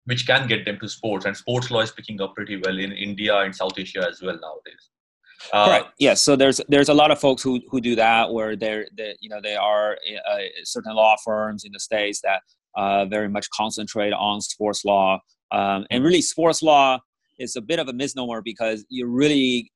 which 0.05 0.25
can 0.25 0.47
get 0.47 0.65
them 0.65 0.79
to 0.79 0.87
sports. 0.87 1.25
And 1.25 1.35
sports 1.35 1.69
law 1.69 1.81
is 1.81 1.91
picking 1.91 2.21
up 2.21 2.35
pretty 2.35 2.57
well 2.57 2.77
in 2.79 2.91
India 2.91 3.35
and 3.39 3.55
South 3.55 3.77
Asia 3.77 4.07
as 4.07 4.21
well 4.21 4.39
nowadays. 4.39 4.89
Uh, 5.53 5.67
right. 5.69 5.85
Yes. 5.99 6.21
So 6.21 6.35
there's 6.35 6.61
there's 6.69 6.89
a 6.89 6.93
lot 6.93 7.11
of 7.11 7.19
folks 7.19 7.41
who 7.41 7.61
who 7.69 7.81
do 7.81 7.95
that 7.95 8.31
where 8.31 8.55
they're 8.55 8.87
they, 8.97 9.15
you 9.19 9.29
know 9.29 9.39
they 9.41 9.55
are 9.55 9.97
uh, 10.29 10.37
certain 10.63 10.93
law 10.95 11.15
firms 11.23 11.63
in 11.63 11.71
the 11.71 11.79
states 11.79 12.21
that 12.23 12.41
uh, 12.75 13.05
very 13.05 13.29
much 13.29 13.49
concentrate 13.51 14.13
on 14.13 14.41
sports 14.41 14.85
law. 14.85 15.19
Um, 15.51 15.85
and 15.89 16.03
really, 16.03 16.21
sports 16.21 16.61
law 16.61 16.99
is 17.39 17.55
a 17.55 17.61
bit 17.61 17.79
of 17.79 17.87
a 17.87 17.93
misnomer 17.93 18.41
because 18.41 18.85
you're 18.89 19.09
really 19.09 19.71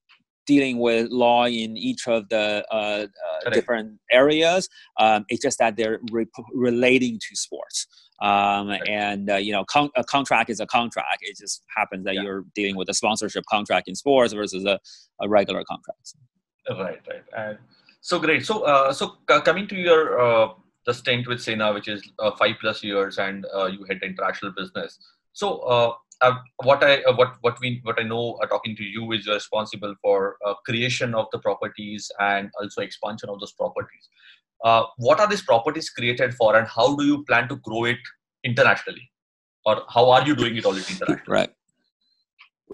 dealing 0.49 0.79
with 0.79 1.11
law 1.11 1.45
in 1.45 1.77
each 1.77 2.07
of 2.07 2.27
the 2.29 2.65
uh, 2.71 3.05
uh, 3.45 3.49
different 3.51 3.99
areas. 4.11 4.67
Um, 4.99 5.23
it's 5.29 5.43
just 5.43 5.59
that 5.59 5.77
they're 5.77 5.99
re- 6.11 6.25
relating 6.53 7.19
to 7.19 7.35
sports. 7.35 7.85
Um, 8.21 8.69
and 8.87 9.29
uh, 9.29 9.35
you 9.35 9.51
know, 9.51 9.63
con- 9.65 9.91
a 9.95 10.03
contract 10.03 10.49
is 10.49 10.59
a 10.59 10.65
contract. 10.65 11.19
It 11.21 11.37
just 11.37 11.63
happens 11.75 12.05
that 12.05 12.15
yeah. 12.15 12.23
you're 12.23 12.45
dealing 12.53 12.75
with 12.75 12.89
a 12.89 12.93
sponsorship 12.93 13.45
contract 13.49 13.87
in 13.87 13.95
sports 13.95 14.33
versus 14.33 14.65
a, 14.65 14.79
a 15.21 15.29
regular 15.29 15.63
contract. 15.63 16.13
Right, 16.69 17.01
right. 17.07 17.23
And 17.35 17.57
so 18.01 18.19
great. 18.19 18.45
So, 18.45 18.63
uh, 18.63 18.93
so 18.93 19.17
c- 19.29 19.41
coming 19.41 19.67
to 19.67 19.75
your 19.75 20.19
uh, 20.19 20.53
the 20.85 20.93
stint 20.93 21.27
with 21.27 21.41
Sina, 21.41 21.73
which 21.73 21.87
is 21.87 22.01
uh, 22.19 22.31
five 22.37 22.55
plus 22.59 22.83
years, 22.83 23.17
and 23.17 23.45
uh, 23.55 23.65
you 23.65 23.85
had 23.87 23.99
the 24.01 24.07
international 24.07 24.51
business. 24.55 24.99
So, 25.33 25.59
uh, 25.59 25.93
what 26.63 26.83
I 26.83 27.01
what 27.15 27.35
what 27.41 27.57
we 27.61 27.79
what 27.83 27.99
I 27.99 28.03
know 28.03 28.37
talking 28.49 28.75
to 28.75 28.83
you 28.83 29.11
is 29.13 29.25
you're 29.25 29.35
responsible 29.35 29.95
for 30.01 30.35
creation 30.65 31.15
of 31.15 31.27
the 31.31 31.39
properties 31.39 32.11
and 32.19 32.51
also 32.59 32.81
expansion 32.81 33.29
of 33.29 33.39
those 33.39 33.53
properties 33.53 34.09
uh, 34.63 34.83
what 34.97 35.19
are 35.19 35.27
these 35.27 35.41
properties 35.41 35.89
created 35.89 36.33
for 36.33 36.55
and 36.55 36.67
how 36.67 36.95
do 36.95 37.05
you 37.05 37.23
plan 37.25 37.47
to 37.47 37.55
grow 37.57 37.85
it 37.85 37.97
internationally 38.43 39.09
or 39.65 39.81
how 39.89 40.09
are 40.09 40.25
you 40.25 40.35
doing 40.35 40.55
it 40.55 40.65
already 40.65 40.85
internationally 40.89 41.21
right 41.27 41.49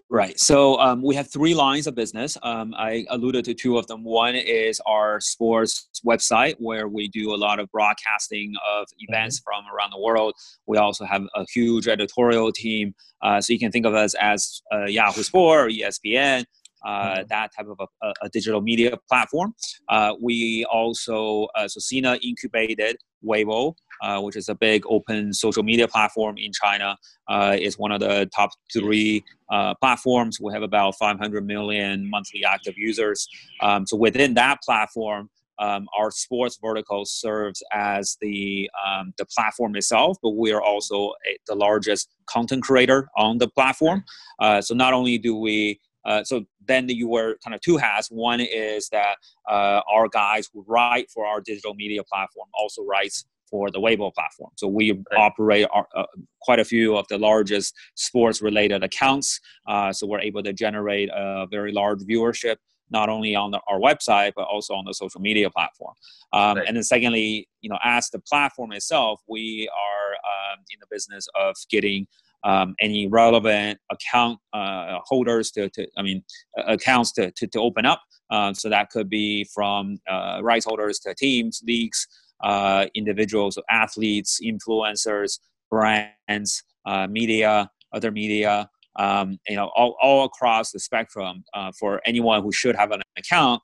Right. 0.10 0.40
So 0.40 0.80
um, 0.80 1.02
we 1.02 1.16
have 1.16 1.32
three 1.32 1.56
lines 1.56 1.88
of 1.88 1.96
business. 1.96 2.38
Um, 2.44 2.74
I 2.78 3.06
alluded 3.10 3.44
to 3.46 3.54
two 3.54 3.78
of 3.78 3.88
them. 3.88 4.04
One 4.04 4.36
is 4.36 4.80
our 4.86 5.20
sports 5.20 5.90
website, 6.06 6.56
where 6.60 6.88
we 6.88 7.08
do 7.08 7.34
a 7.34 7.38
lot 7.38 7.60
of 7.60 7.72
broadcasting 7.72 8.54
of 8.70 8.86
mm-hmm. 8.86 9.06
events 9.10 9.40
mm-hmm. 9.40 9.64
from 9.64 9.76
around 9.76 9.92
the 9.92 10.00
world. 10.00 10.36
We 10.68 10.78
also 10.78 11.06
have 11.06 11.24
a 11.36 11.46
huge 11.52 11.88
editorial 11.88 12.52
team. 12.52 12.94
Uh, 13.22 13.42
so 13.42 13.54
you 13.54 13.60
can 13.60 13.72
think 13.72 13.86
of 13.86 13.96
us 13.96 14.14
as 14.16 14.62
uh, 14.72 14.86
Yahoo 14.86 15.24
Sport 15.24 15.68
or 15.68 15.70
ESPN. 15.70 16.46
Uh, 16.86 17.16
mm-hmm. 17.16 17.24
that 17.30 17.50
type 17.58 17.66
of 17.68 17.80
a, 18.04 18.14
a 18.22 18.30
digital 18.30 18.62
media 18.62 18.96
platform. 19.10 19.56
Uh, 19.90 20.14
we 20.22 20.64
also, 20.72 21.48
uh, 21.56 21.68
so 21.68 21.80
Sina 21.80 22.20
incubated 22.22 22.98
Weibo, 23.26 23.74
uh, 24.04 24.22
which 24.22 24.36
is 24.36 24.50
a 24.50 24.56
big 24.56 24.84
open 24.88 25.34
social 25.34 25.64
media 25.64 25.88
platform 25.88 26.38
in 26.38 26.52
China. 26.52 26.96
Uh, 27.28 27.58
it's 27.60 27.80
one 27.80 27.92
of 27.92 28.00
the 28.00 28.30
top 28.36 28.52
three 28.72 29.24
uh, 29.52 29.74
platforms. 29.76 30.40
We 30.40 30.54
have 30.54 30.64
about 30.64 30.96
500 31.00 31.46
million 31.46 32.10
monthly 32.10 32.44
active 32.46 32.76
users. 32.78 33.28
Um, 33.62 33.88
so 33.88 33.98
within 33.98 34.36
that 34.36 34.62
platform, 34.62 35.30
um, 35.58 35.88
our 35.98 36.12
sports 36.12 36.60
vertical 36.62 37.06
serves 37.06 37.64
as 37.72 38.18
the 38.22 38.70
um, 38.86 39.14
the 39.18 39.26
platform 39.26 39.76
itself, 39.78 40.18
but 40.22 40.32
we 40.32 40.52
are 40.52 40.62
also 40.62 41.14
a, 41.26 41.38
the 41.48 41.56
largest 41.56 42.10
content 42.26 42.64
creator 42.64 43.08
on 43.18 43.38
the 43.38 43.48
platform. 43.48 44.04
Uh, 44.40 44.62
so 44.62 44.76
not 44.76 44.94
only 44.94 45.18
do 45.18 45.34
we 45.34 45.80
uh, 46.06 46.24
so 46.24 46.46
then 46.66 46.88
you 46.90 47.08
wear 47.08 47.36
kind 47.44 47.54
of 47.54 47.62
two 47.62 47.78
hats. 47.78 48.10
One 48.10 48.40
is 48.40 48.90
that 48.90 49.18
uh, 49.50 49.82
our 49.92 50.08
guys 50.08 50.50
who 50.54 50.64
write 50.68 51.10
for 51.12 51.26
our 51.26 51.42
digital 51.42 51.74
media 51.74 52.04
platform 52.04 52.48
also 52.54 52.84
writes 52.84 53.26
for 53.50 53.70
the 53.70 53.80
Weibo 53.80 54.14
platform. 54.14 54.52
So 54.56 54.68
we 54.68 54.92
right. 54.92 55.04
operate 55.18 55.68
our, 55.72 55.88
uh, 55.96 56.06
quite 56.42 56.60
a 56.60 56.66
few 56.66 56.98
of 56.98 57.08
the 57.10 57.18
largest 57.18 57.76
sports 57.96 58.42
related 58.42 58.84
accounts. 58.84 59.40
Uh, 59.68 59.94
so 59.94 60.08
we're 60.08 60.20
able 60.20 60.44
to 60.44 60.54
generate 60.54 61.10
a 61.14 61.46
very 61.50 61.72
large 61.72 62.00
viewership 62.00 62.58
not 62.92 63.10
only 63.10 63.36
on 63.36 63.52
the, 63.52 63.60
our 63.68 63.80
website 63.80 64.32
but 64.36 64.44
also 64.44 64.74
on 64.74 64.86
the 64.86 64.94
social 64.94 65.22
media 65.22 65.50
platform. 65.50 65.94
Um, 66.34 66.58
right. 66.58 66.68
And 66.68 66.78
then 66.78 66.84
secondly, 66.84 67.48
you 67.62 67.70
know, 67.70 67.80
as 67.84 68.10
the 68.10 68.20
platform 68.20 68.72
itself, 68.72 69.22
we 69.28 69.70
are 69.74 70.14
um, 70.14 70.60
in 70.72 70.80
the 70.80 70.88
business 70.90 71.28
of 71.36 71.56
getting 71.70 72.08
um, 72.46 72.76
any 72.80 73.08
relevant 73.08 73.80
account 73.92 74.40
uh, 74.54 75.00
holders 75.04 75.52
to, 75.52 75.68
to, 75.72 75.88
I 75.98 76.04
mean, 76.04 76.24
accounts 76.68 77.12
to, 77.14 77.32
to, 77.32 77.48
to 77.48 77.60
open 77.60 77.86
up. 77.86 78.02
Uh, 78.30 78.54
so 78.54 78.70
that 78.70 78.90
could 78.92 79.10
be 79.10 79.44
from 79.54 79.98
uh, 80.10 80.40
rights 80.42 80.66
holders 80.66 81.00
to 81.00 81.14
teams, 81.16 81.62
leagues, 81.66 82.08
uh, 82.44 82.86
individuals, 82.96 83.58
athletes, 83.70 84.40
influencers, 84.44 85.40
brands, 85.72 86.64
uh, 86.86 87.08
media, 87.08 87.70
other 87.94 88.12
media, 88.12 88.70
um, 88.98 89.40
you 89.50 89.56
know, 89.56 89.72
all, 89.76 89.96
all 90.02 90.26
across 90.26 90.72
the 90.72 90.80
spectrum 90.80 91.44
uh, 91.54 91.72
for 91.80 92.00
anyone 92.06 92.42
who 92.44 92.52
should 92.52 92.76
have 92.76 92.92
an 92.92 93.02
account 93.18 93.62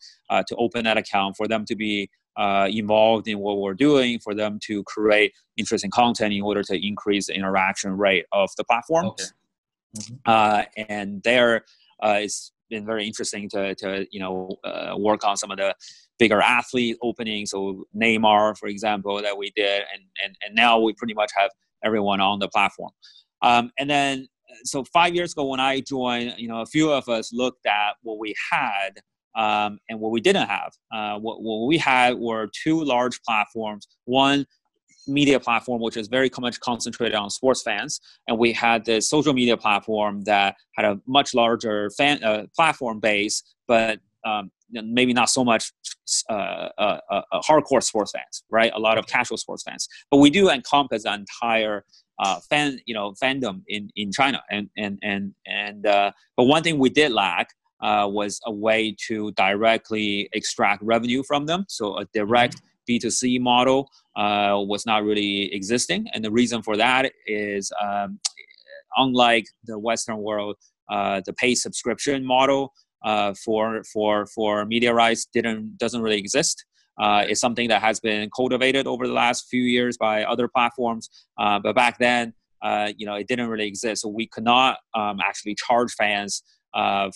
to 0.48 0.56
open 0.56 0.84
that 0.86 0.98
account, 0.98 1.36
for 1.36 1.48
them 1.48 1.66
to 1.66 1.76
be 1.76 2.10
uh, 2.38 2.68
involved 2.70 3.28
in 3.28 3.40
what 3.40 3.60
we're 3.60 3.74
doing, 3.74 4.20
for 4.20 4.34
them 4.34 4.60
to 4.64 4.84
create 4.84 5.34
interesting 5.58 5.92
content 5.92 6.34
in 6.34 6.42
order 6.42 6.64
to 6.64 6.88
increase 6.88 7.28
the 7.28 7.36
interaction 7.36 7.98
rate 7.98 8.26
of 8.32 8.50
the 8.58 8.64
platforms. 8.64 9.12
Okay. 9.12 9.24
Mm-hmm. 9.98 10.16
Uh, 10.26 10.64
and 10.88 11.22
there, 11.24 11.66
uh, 12.02 12.20
it's 12.22 12.52
been 12.70 12.86
very 12.86 13.06
interesting 13.06 13.50
to, 13.50 13.76
to 13.76 14.08
you 14.12 14.20
know 14.20 14.50
uh, 14.64 14.96
work 14.98 15.24
on 15.26 15.36
some 15.38 15.52
of 15.52 15.58
the 15.58 15.76
bigger 16.18 16.42
athlete 16.42 16.98
openings. 17.02 17.52
So 17.52 17.86
Neymar, 17.96 18.58
for 18.58 18.68
example, 18.68 19.22
that 19.22 19.38
we 19.38 19.52
did, 19.56 19.84
and 19.94 20.04
and 20.24 20.36
and 20.46 20.56
now 20.56 20.80
we 20.80 20.94
pretty 20.94 21.14
much 21.14 21.32
have 21.38 21.52
everyone 21.84 22.22
on 22.22 22.40
the 22.40 22.48
platform. 22.48 22.92
Um, 23.42 23.72
and 23.78 23.90
then, 23.90 24.28
so 24.64 24.84
five 24.86 25.16
years 25.16 25.34
ago 25.34 25.46
when 25.46 25.60
I 25.60 25.82
joined, 25.82 26.36
you 26.38 26.48
know, 26.48 26.62
a 26.62 26.66
few 26.66 26.92
of 26.92 27.10
us 27.10 27.34
looked 27.34 27.66
at 27.66 27.96
what 28.04 28.20
we 28.20 28.34
had 28.52 29.02
um, 29.36 29.80
and 29.90 30.00
what 30.00 30.12
we 30.12 30.22
didn't 30.22 30.48
have. 30.48 30.72
Uh, 30.94 31.20
what, 31.20 31.42
what 31.42 31.68
we 31.68 31.78
had 31.78 32.18
were 32.18 32.50
two 32.64 32.84
large 32.84 33.22
platforms. 33.24 33.88
One 34.06 34.46
media 35.08 35.40
platform 35.40 35.82
which 35.82 35.98
is 35.98 36.08
very 36.08 36.30
much 36.40 36.60
concentrated 36.60 37.16
on 37.16 37.28
sports 37.28 37.64
fans 37.64 38.00
and 38.28 38.38
we 38.38 38.54
had 38.54 38.86
the 38.86 39.02
social 39.02 39.34
media 39.34 39.58
platform 39.58 40.22
that 40.22 40.56
had 40.76 40.86
a 40.86 41.00
much 41.08 41.34
larger 41.34 41.90
fan 41.98 42.24
uh, 42.24 42.46
platform 42.56 43.00
base 43.00 43.42
but 43.68 44.00
um, 44.26 44.52
maybe 44.72 45.14
not 45.14 45.30
so 45.30 45.44
much 45.44 45.72
uh, 46.30 46.34
uh, 46.34 47.00
uh, 47.10 47.22
uh, 47.32 47.42
hardcore 47.42 47.84
sports 47.84 48.12
fans, 48.12 48.44
right? 48.50 48.72
A 48.76 48.80
lot 48.80 48.98
of 48.98 49.08
casual 49.08 49.38
sports 49.38 49.64
fans, 49.64 49.88
but 50.10 50.18
we 50.18 50.30
do 50.30 50.50
encompass 50.50 51.04
the 51.04 51.14
entire 51.14 51.84
uh, 52.20 52.40
fan, 52.50 52.80
you 52.86 52.94
know, 52.94 53.14
fandom 53.22 53.62
in 53.68 53.90
in 53.96 54.12
China. 54.12 54.42
And 54.50 54.70
and 54.78 55.00
and 55.02 55.34
and 55.46 55.86
uh, 55.86 56.12
but 56.38 56.46
one 56.46 56.64
thing 56.64 56.78
we 56.78 56.90
did 56.90 57.12
lack 57.12 57.50
was 57.82 58.40
a 58.46 58.52
way 58.52 58.96
to 59.08 59.32
directly 59.34 60.30
extract 60.34 60.82
revenue 60.84 61.24
from 61.24 61.46
them. 61.46 61.66
So 61.68 61.98
a 61.98 62.06
direct 62.14 62.58
mm-hmm. 62.58 63.08
B2C 63.08 63.40
model 63.40 63.90
was 64.16 64.86
not 64.86 65.04
really 65.04 65.54
existing, 65.54 66.08
and 66.14 66.24
the 66.24 66.32
reason 66.32 66.62
for 66.62 66.78
that 66.78 67.12
is 67.28 67.72
um, 67.82 68.20
unlike 68.98 69.46
the 69.66 69.80
Western 69.80 70.18
world, 70.18 70.56
the 70.90 71.34
pay 71.38 71.56
subscription 71.56 72.26
model 72.26 72.74
uh, 73.04 73.34
for 73.34 73.84
for 73.84 74.26
for 74.28 74.66
media 74.66 74.94
rights 74.94 75.26
didn't 75.26 75.78
doesn't 75.78 76.02
really 76.02 76.18
exist. 76.20 76.66
Uh, 77.00 77.26
it's 77.28 77.42
something 77.42 77.68
that 77.70 77.82
has 77.82 78.00
been 78.00 78.30
cultivated 78.36 78.86
over 78.86 79.08
the 79.08 79.14
last 79.14 79.48
few 79.50 79.64
years 79.64 79.98
by 79.98 80.24
other 80.24 80.48
platforms, 80.48 81.10
uh, 81.40 81.58
but 81.58 81.74
back 81.74 81.98
then, 81.98 82.34
uh, 82.62 82.92
you 82.96 83.06
know, 83.06 83.16
it 83.16 83.28
didn't 83.28 83.48
really 83.48 83.66
exist. 83.66 84.04
So 84.04 84.10
we 84.10 84.28
could 84.28 84.44
not 84.44 84.78
um, 84.94 85.20
actually 85.24 85.56
charge 85.56 85.94
fans 85.94 86.44
uh, 86.44 86.61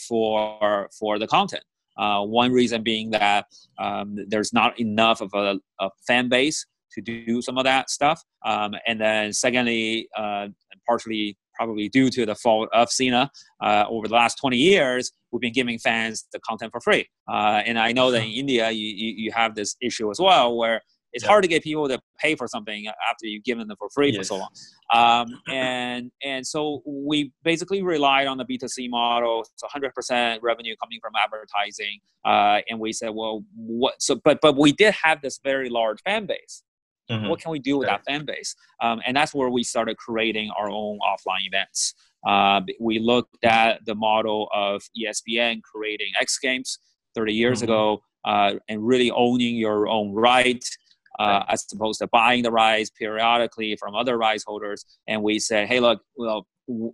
for 0.08 0.90
for 0.98 1.20
the 1.20 1.28
content. 1.28 1.64
Uh, 1.98 2.22
one 2.22 2.52
reason 2.52 2.84
being 2.84 3.10
that 3.12 3.46
um, 3.80 4.18
there's 4.28 4.52
not 4.52 4.78
enough 4.80 5.22
of 5.22 5.32
a, 5.34 5.58
a, 5.80 5.90
fan 6.06 6.28
base 6.28 6.66
to 6.92 7.00
do 7.00 7.42
some 7.42 7.58
of 7.58 7.64
that 7.64 7.90
stuff, 7.90 8.22
um, 8.46 8.74
and 8.86 9.00
then 9.00 9.32
secondly, 9.32 10.10
partially 10.86 11.38
probably 11.56 11.90
due 11.90 12.10
to 12.10 12.26
the 12.26 12.36
fault 12.36 12.70
of 12.74 12.90
Sina 12.90 13.32
uh, 13.62 13.86
over 13.90 14.08
the 14.08 14.14
last 14.14 14.36
20 14.36 14.58
years, 14.58 15.12
we've 15.32 15.42
been 15.42 15.54
giving 15.54 15.80
fans 15.80 16.26
the 16.32 16.40
content 16.40 16.72
for 16.72 16.82
free. 16.82 17.08
Uh, 17.32 17.62
and 17.66 17.80
I 17.80 17.92
know 17.92 18.12
that 18.12 18.24
in 18.24 18.32
India, 18.32 18.70
you, 18.72 18.88
you, 18.88 19.14
you, 19.18 19.32
have 19.32 19.56
this 19.56 19.76
issue 19.82 20.12
as 20.12 20.20
well 20.20 20.56
where 20.58 20.82
it's 21.16 21.24
yeah. 21.24 21.30
hard 21.30 21.44
to 21.44 21.48
get 21.48 21.64
people 21.64 21.88
to 21.88 22.00
pay 22.20 22.36
for 22.36 22.46
something 22.46 22.88
after 23.10 23.26
you've 23.26 23.46
given 23.46 23.68
them 23.70 23.78
for 23.78 23.90
free 23.90 24.10
yes. 24.10 24.18
for 24.18 24.24
so 24.26 24.38
long. 24.38 24.50
Um, 24.94 25.42
and, 25.50 26.12
and 26.22 26.46
so 26.46 26.84
we 26.86 27.32
basically 27.44 27.82
relied 27.82 28.28
on 28.28 28.38
the 28.38 28.44
B2C 28.44 28.90
model. 28.90 29.46
So 29.56 29.66
100% 29.68 30.40
revenue 30.42 30.76
coming 30.84 31.00
from 31.02 31.14
advertising. 31.16 32.00
Uh, 32.26 32.60
and 32.70 32.82
we 32.82 32.92
said, 32.92 33.12
well, 33.12 33.46
what, 33.56 34.02
so, 34.02 34.20
but, 34.26 34.40
but 34.42 34.58
we 34.58 34.74
did 34.74 34.94
have 34.94 35.22
this 35.22 35.40
very 35.42 35.70
large 35.70 36.02
fan 36.02 36.26
base. 36.26 36.64
Mm-hmm. 37.10 37.30
What 37.30 37.40
can 37.40 37.52
we 37.52 37.60
do 37.60 37.78
with 37.78 37.88
that 37.88 38.04
fan 38.06 38.26
base? 38.26 38.54
Um, 38.82 39.00
and 39.06 39.16
that's 39.16 39.34
where 39.34 39.50
we 39.50 39.64
started 39.64 39.96
creating 39.96 40.52
our 40.58 40.70
own 40.70 41.00
offline 41.00 41.46
events. 41.46 41.94
Uh, 42.28 42.60
we 42.82 43.00
looked 43.00 43.38
at 43.46 43.86
the 43.86 43.96
model 43.96 44.50
of 44.54 44.84
ESPN 45.00 45.62
creating 45.62 46.12
X 46.20 46.38
Games 46.40 46.80
30 47.14 47.34
years 47.34 47.60
mm-hmm. 47.60 47.66
ago 47.66 48.02
uh, 48.26 48.56
and 48.68 48.86
really 48.86 49.12
owning 49.12 49.56
your 49.56 49.88
own 49.88 50.14
right. 50.14 50.66
Uh, 51.20 51.44
as 51.50 51.66
opposed 51.74 52.00
to 52.00 52.08
buying 52.08 52.44
the 52.44 52.52
rights 52.52 52.90
periodically 52.90 53.76
from 53.78 53.96
other 53.96 54.18
rights 54.18 54.44
holders, 54.46 54.86
and 55.08 55.24
we 55.24 55.40
said, 55.40 55.68
"Hey, 55.68 55.80
look, 55.80 56.02
well, 56.18 56.46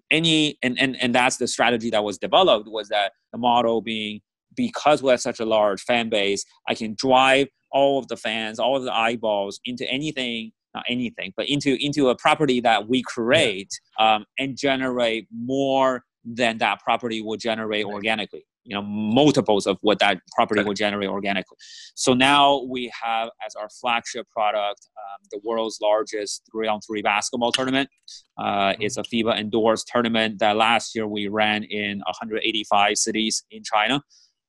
any 0.10 0.58
and, 0.62 0.80
and 0.80 0.96
and 1.02 1.16
that's 1.16 1.38
the 1.38 1.48
strategy 1.48 1.90
that 1.90 2.04
was 2.04 2.18
developed 2.18 2.68
was 2.70 2.90
that 2.90 3.14
the 3.32 3.38
model 3.38 3.82
being 3.82 4.22
because 4.56 5.02
we 5.02 5.10
have 5.10 5.22
such 5.22 5.40
a 5.40 5.46
large 5.46 5.82
fan 5.82 6.10
base, 6.10 6.46
I 6.68 6.76
can 6.76 6.96
drive 6.98 7.48
all 7.72 8.00
of 8.00 8.08
the 8.08 8.18
fans, 8.18 8.60
all 8.60 8.76
of 8.76 8.84
the 8.84 8.94
eyeballs 8.94 9.60
into 9.64 9.90
anything, 9.90 10.52
not 10.74 10.84
anything, 10.90 11.34
but 11.38 11.48
into 11.50 11.78
into 11.80 12.10
a 12.10 12.16
property 12.16 12.60
that 12.62 12.88
we 12.88 13.02
create 13.02 13.70
yeah. 14.00 14.16
um, 14.16 14.26
and 14.38 14.58
generate 14.58 15.28
more 15.34 16.04
than 16.24 16.58
that 16.60 16.80
property 16.82 17.22
will 17.22 17.38
generate 17.38 17.86
right. 17.86 17.94
organically. 17.94 18.46
You 18.64 18.76
know, 18.76 18.84
multiples 18.84 19.66
of 19.66 19.78
what 19.82 20.00
that 20.00 20.20
property 20.36 20.64
will 20.64 20.74
generate 20.74 21.10
organically. 21.10 21.58
So 21.96 22.14
now 22.14 22.64
we 22.70 22.92
have 23.02 23.30
as 23.46 23.56
our 23.56 23.70
flagship 23.70 24.28
product 24.30 24.88
um, 24.98 25.28
the 25.32 25.40
world's 25.44 25.80
largest 25.82 26.44
three-on-three 26.52 27.02
basketball 27.02 27.52
tournament. 27.52 27.90
Uh. 28.38 28.74
It's 28.80 28.98
a 28.98 29.04
FIBA 29.04 29.40
endorsed 29.40 29.88
tournament 29.88 30.40
that 30.40 30.56
last 30.56 30.96
year 30.96 31.08
we 31.08 31.28
ran 31.28 31.64
in 31.64 32.00
185 32.00 32.98
cities 32.98 33.44
in 33.52 33.64
China 33.64 34.02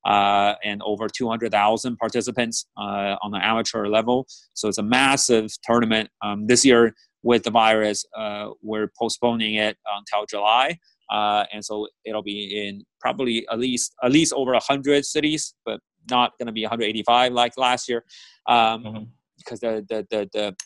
uh, 0.04 0.54
and 0.64 0.82
over 0.82 1.08
200,000 1.08 1.96
participants 1.96 2.66
uh, 2.76 3.16
on 3.22 3.30
the 3.30 3.44
amateur 3.44 3.86
level. 3.86 4.26
So 4.54 4.68
it's 4.68 4.78
a 4.78 4.82
massive 4.82 5.50
tournament. 5.62 6.10
Um, 6.22 6.46
this 6.46 6.64
year, 6.64 6.94
with 7.22 7.44
the 7.44 7.50
virus, 7.50 8.04
uh, 8.16 8.48
we're 8.62 8.90
postponing 8.98 9.54
it 9.54 9.76
until 9.96 10.26
July, 10.26 10.78
uh, 11.12 11.44
and 11.52 11.62
so 11.64 11.86
it'll 12.04 12.22
be 12.22 12.66
in 12.66 12.82
probably 13.00 13.46
at 13.52 13.58
least 13.58 13.94
at 14.02 14.10
least 14.10 14.32
over 14.32 14.52
100 14.52 15.04
cities, 15.04 15.54
but 15.66 15.78
not 16.10 16.32
going 16.38 16.46
to 16.46 16.52
be 16.52 16.62
185 16.62 17.32
like 17.32 17.52
last 17.56 17.88
year, 17.88 18.04
um, 18.48 18.56
mm-hmm. 18.82 19.04
because 19.36 19.60
the, 19.60 19.84
the 19.88 20.06
the 20.10 20.28
the 20.32 20.56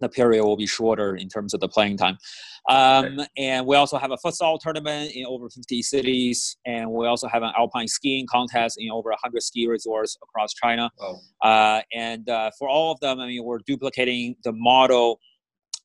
the 0.00 0.08
period 0.08 0.44
will 0.44 0.56
be 0.56 0.66
shorter 0.66 1.16
in 1.16 1.28
terms 1.28 1.54
of 1.54 1.60
the 1.60 1.68
playing 1.68 1.96
time. 1.96 2.16
Um, 2.70 3.20
and 3.36 3.66
we 3.66 3.74
also 3.74 3.98
have 3.98 4.12
a 4.12 4.16
futsal 4.24 4.60
tournament 4.60 5.10
in 5.12 5.26
over 5.26 5.48
50 5.48 5.82
cities, 5.82 6.56
and 6.66 6.88
we 6.90 7.06
also 7.06 7.26
have 7.26 7.42
an 7.42 7.52
alpine 7.58 7.88
skiing 7.88 8.26
contest 8.30 8.76
in 8.78 8.90
over 8.92 9.08
100 9.08 9.42
ski 9.42 9.66
resorts 9.66 10.16
across 10.22 10.52
China. 10.54 10.90
Wow. 11.00 11.18
Uh, 11.42 11.80
and 11.92 12.28
uh, 12.28 12.50
for 12.58 12.68
all 12.68 12.92
of 12.92 13.00
them, 13.00 13.18
I 13.18 13.26
mean, 13.26 13.42
we're 13.42 13.58
duplicating 13.66 14.36
the 14.44 14.52
model 14.52 15.18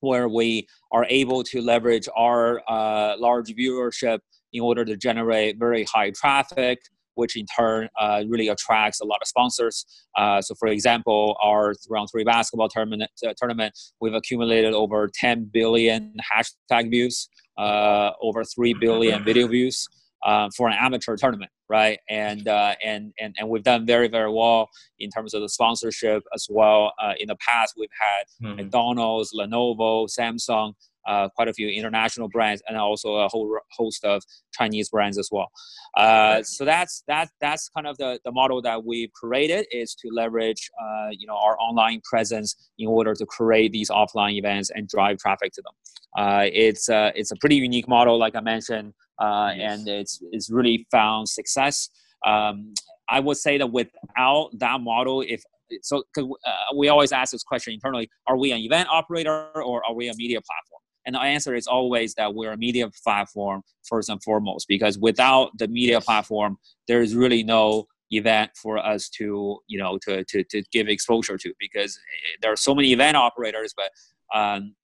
where 0.04 0.30
we 0.30 0.68
are 0.92 1.06
able 1.10 1.44
to 1.44 1.62
leverage 1.62 2.08
our 2.16 2.62
uh, 2.68 3.16
large 3.18 3.50
viewership 3.56 4.20
in 4.52 4.62
order 4.62 4.86
to 4.86 4.96
generate 4.96 5.58
very 5.58 5.84
high 5.86 6.12
traffic 6.12 6.80
which 7.16 7.36
in 7.36 7.46
turn 7.46 7.90
uh, 8.00 8.24
really 8.28 8.48
attracts 8.48 9.00
a 9.02 9.06
lot 9.06 9.20
of 9.22 9.28
sponsors. 9.28 9.86
Uh, 10.18 10.42
so, 10.42 10.56
for 10.56 10.68
example, 10.68 11.38
our 11.42 11.74
round 11.90 12.10
three 12.12 12.24
basketball 12.24 12.70
tournament, 12.70 13.10
uh, 13.26 13.34
tournament 13.38 13.78
we've 14.02 14.14
accumulated 14.14 14.74
over 14.74 15.10
10 15.14 15.50
billion 15.54 16.14
hashtag 16.34 16.90
views, 16.90 17.30
uh, 17.58 18.12
over 18.22 18.44
3 18.44 18.74
billion 18.74 19.24
video 19.24 19.48
views. 19.48 19.88
Uh, 20.26 20.50
for 20.56 20.68
an 20.70 20.76
amateur 20.80 21.18
tournament, 21.18 21.52
right? 21.70 22.00
And, 22.10 22.48
uh, 22.48 22.76
and 22.84 23.14
and 23.20 23.36
and 23.38 23.50
we've 23.50 23.64
done 23.64 23.86
very 23.86 24.08
very 24.08 24.32
well 24.32 24.70
in 25.00 25.10
terms 25.10 25.34
of 25.34 25.42
the 25.42 25.50
sponsorship 25.50 26.24
as 26.34 26.48
well. 26.50 26.94
in 27.20 27.28
the 27.28 27.36
past, 27.38 27.74
we've 27.78 27.90
had 28.00 28.48
mm-hmm. 28.48 28.56
McDonald's, 28.58 29.34
Lenovo, 29.38 30.08
Samsung, 30.08 30.74
uh, 31.08 31.30
quite 31.36 31.48
a 31.48 31.54
few 31.54 31.68
international 31.68 32.30
brands 32.30 32.62
and 32.68 32.78
also 32.78 33.16
a 33.16 33.28
whole 33.28 33.58
host 33.72 34.04
of 34.04 34.24
Chinese 34.54 34.90
brands 34.90 35.18
as 35.18 35.30
well. 35.32 35.50
Uh, 35.98 36.42
so 36.44 36.66
that's 36.66 37.04
that 37.08 37.30
that's 37.42 37.70
kind 37.70 37.88
of 37.88 37.98
the, 37.98 38.20
the 38.26 38.32
model 38.32 38.62
that 38.62 38.84
we've 38.84 39.12
created 39.14 39.66
is 39.72 39.96
to 39.96 40.10
leverage 40.12 40.70
uh, 40.82 41.10
you 41.12 41.28
know 41.28 41.36
our 41.36 41.58
online 41.60 42.02
presence 42.10 42.56
in 42.80 42.88
order 42.88 43.14
to 43.14 43.26
create 43.26 43.72
these 43.72 43.90
offline 43.90 44.34
events 44.34 44.72
and 44.74 44.88
drive 44.88 45.18
traffic 45.18 45.52
to 45.54 45.62
them. 45.62 45.74
Uh, 46.18 46.46
it's 46.54 46.90
uh, 46.90 47.12
it's 47.16 47.32
a 47.32 47.36
pretty 47.38 47.56
unique 47.56 47.88
model, 47.88 48.18
like 48.18 48.36
I 48.36 48.42
mentioned, 48.42 48.94
uh, 49.20 49.52
and 49.56 49.88
it's 49.88 50.20
it's 50.32 50.50
really 50.50 50.88
found 50.92 51.28
success. 51.28 51.90
Um, 52.26 52.74
I 53.10 53.20
would 53.20 53.38
say 53.38 53.58
that 53.58 53.68
without 53.68 54.50
that 54.60 54.80
model, 54.82 55.22
if 55.22 55.44
so, 55.82 56.04
because 56.14 56.30
uh, 56.46 56.76
we 56.76 56.90
always 56.90 57.12
ask 57.12 57.32
this 57.32 57.44
question 57.44 57.74
internally: 57.74 58.10
Are 58.28 58.38
we 58.38 58.52
an 58.52 58.60
event 58.60 58.90
operator 58.90 59.50
or 59.56 59.84
are 59.86 59.94
we 59.94 60.10
a 60.10 60.14
media 60.16 60.40
platform? 60.40 60.83
And 61.06 61.16
the 61.16 61.22
answer 61.22 61.56
is 61.56 61.68
always 61.68 62.14
that 62.16 62.34
we're 62.34 62.52
a 62.52 62.58
media 62.58 62.90
platform 63.04 63.62
first 63.84 64.10
and 64.10 64.22
foremost, 64.24 64.68
because 64.68 64.98
without 64.98 65.58
the 65.58 65.68
media 65.68 66.02
platform, 66.02 66.58
there 66.88 67.02
is 67.02 67.16
really 67.16 67.44
no 67.44 67.88
event 68.12 68.52
for 68.56 68.78
us 68.78 69.10
to 69.10 69.58
you 69.68 69.80
know 69.80 69.98
to, 70.04 70.24
to, 70.26 70.44
to 70.44 70.62
give 70.72 70.88
exposure 70.88 71.36
to 71.36 71.52
because 71.60 71.98
eh, 71.98 72.38
there 72.42 72.52
are 72.52 72.56
so 72.56 72.76
many 72.76 72.94
event 72.94 73.18
operators 73.18 73.74
but 73.76 73.90
um, 74.38 74.76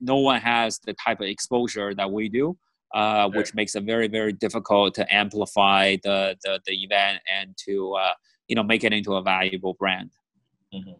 no 0.00 0.16
one 0.16 0.40
has 0.40 0.78
the 0.86 0.94
type 0.94 1.20
of 1.20 1.26
exposure 1.26 1.94
that 1.94 2.10
we 2.10 2.30
do 2.30 2.56
uh, 2.94 3.28
which 3.30 3.54
makes 3.54 3.74
it 3.74 3.84
very 3.84 4.08
very 4.08 4.32
difficult 4.32 4.94
to 4.94 5.14
amplify 5.14 5.96
the 6.02 6.34
the, 6.44 6.60
the 6.66 6.82
event 6.82 7.20
and 7.30 7.54
to 7.58 7.92
uh, 7.94 8.12
you 8.48 8.56
know 8.56 8.62
make 8.62 8.84
it 8.84 8.92
into 8.92 9.14
a 9.14 9.22
valuable 9.22 9.74
brand. 9.74 10.10
Mm-hmm 10.74 10.92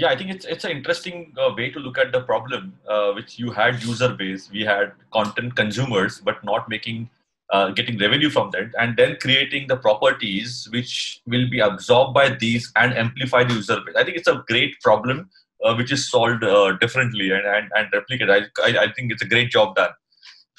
yeah 0.00 0.08
i 0.08 0.16
think 0.16 0.30
it's 0.30 0.46
it's 0.54 0.64
an 0.64 0.70
interesting 0.78 1.16
uh, 1.42 1.50
way 1.58 1.70
to 1.70 1.80
look 1.84 1.98
at 1.98 2.10
the 2.16 2.20
problem 2.32 2.72
uh, 2.88 3.10
which 3.12 3.38
you 3.38 3.50
had 3.60 3.82
user 3.82 4.10
base 4.20 4.50
we 4.56 4.64
had 4.72 4.92
content 5.12 5.54
consumers 5.60 6.20
but 6.28 6.42
not 6.50 6.68
making 6.74 7.08
uh, 7.50 7.70
getting 7.70 7.98
revenue 7.98 8.30
from 8.30 8.50
that 8.50 8.70
and 8.78 8.96
then 8.96 9.16
creating 9.20 9.66
the 9.68 9.76
properties 9.76 10.68
which 10.70 11.22
will 11.26 11.48
be 11.48 11.60
absorbed 11.60 12.14
by 12.14 12.28
these 12.28 12.70
and 12.76 12.92
amplify 12.92 13.42
the 13.42 13.54
user 13.54 13.78
base. 13.86 13.96
I 13.96 14.04
think 14.04 14.18
it's 14.18 14.28
a 14.28 14.44
great 14.48 14.78
problem 14.82 15.30
uh, 15.64 15.74
which 15.74 15.90
is 15.90 16.10
solved 16.10 16.44
uh, 16.44 16.72
differently 16.76 17.30
and, 17.30 17.46
and, 17.46 17.70
and 17.74 17.88
replicated. 17.92 18.30
I, 18.30 18.40
I, 18.62 18.84
I 18.84 18.92
think 18.92 19.12
it's 19.12 19.22
a 19.22 19.28
great 19.28 19.50
job 19.50 19.76
done 19.76 19.92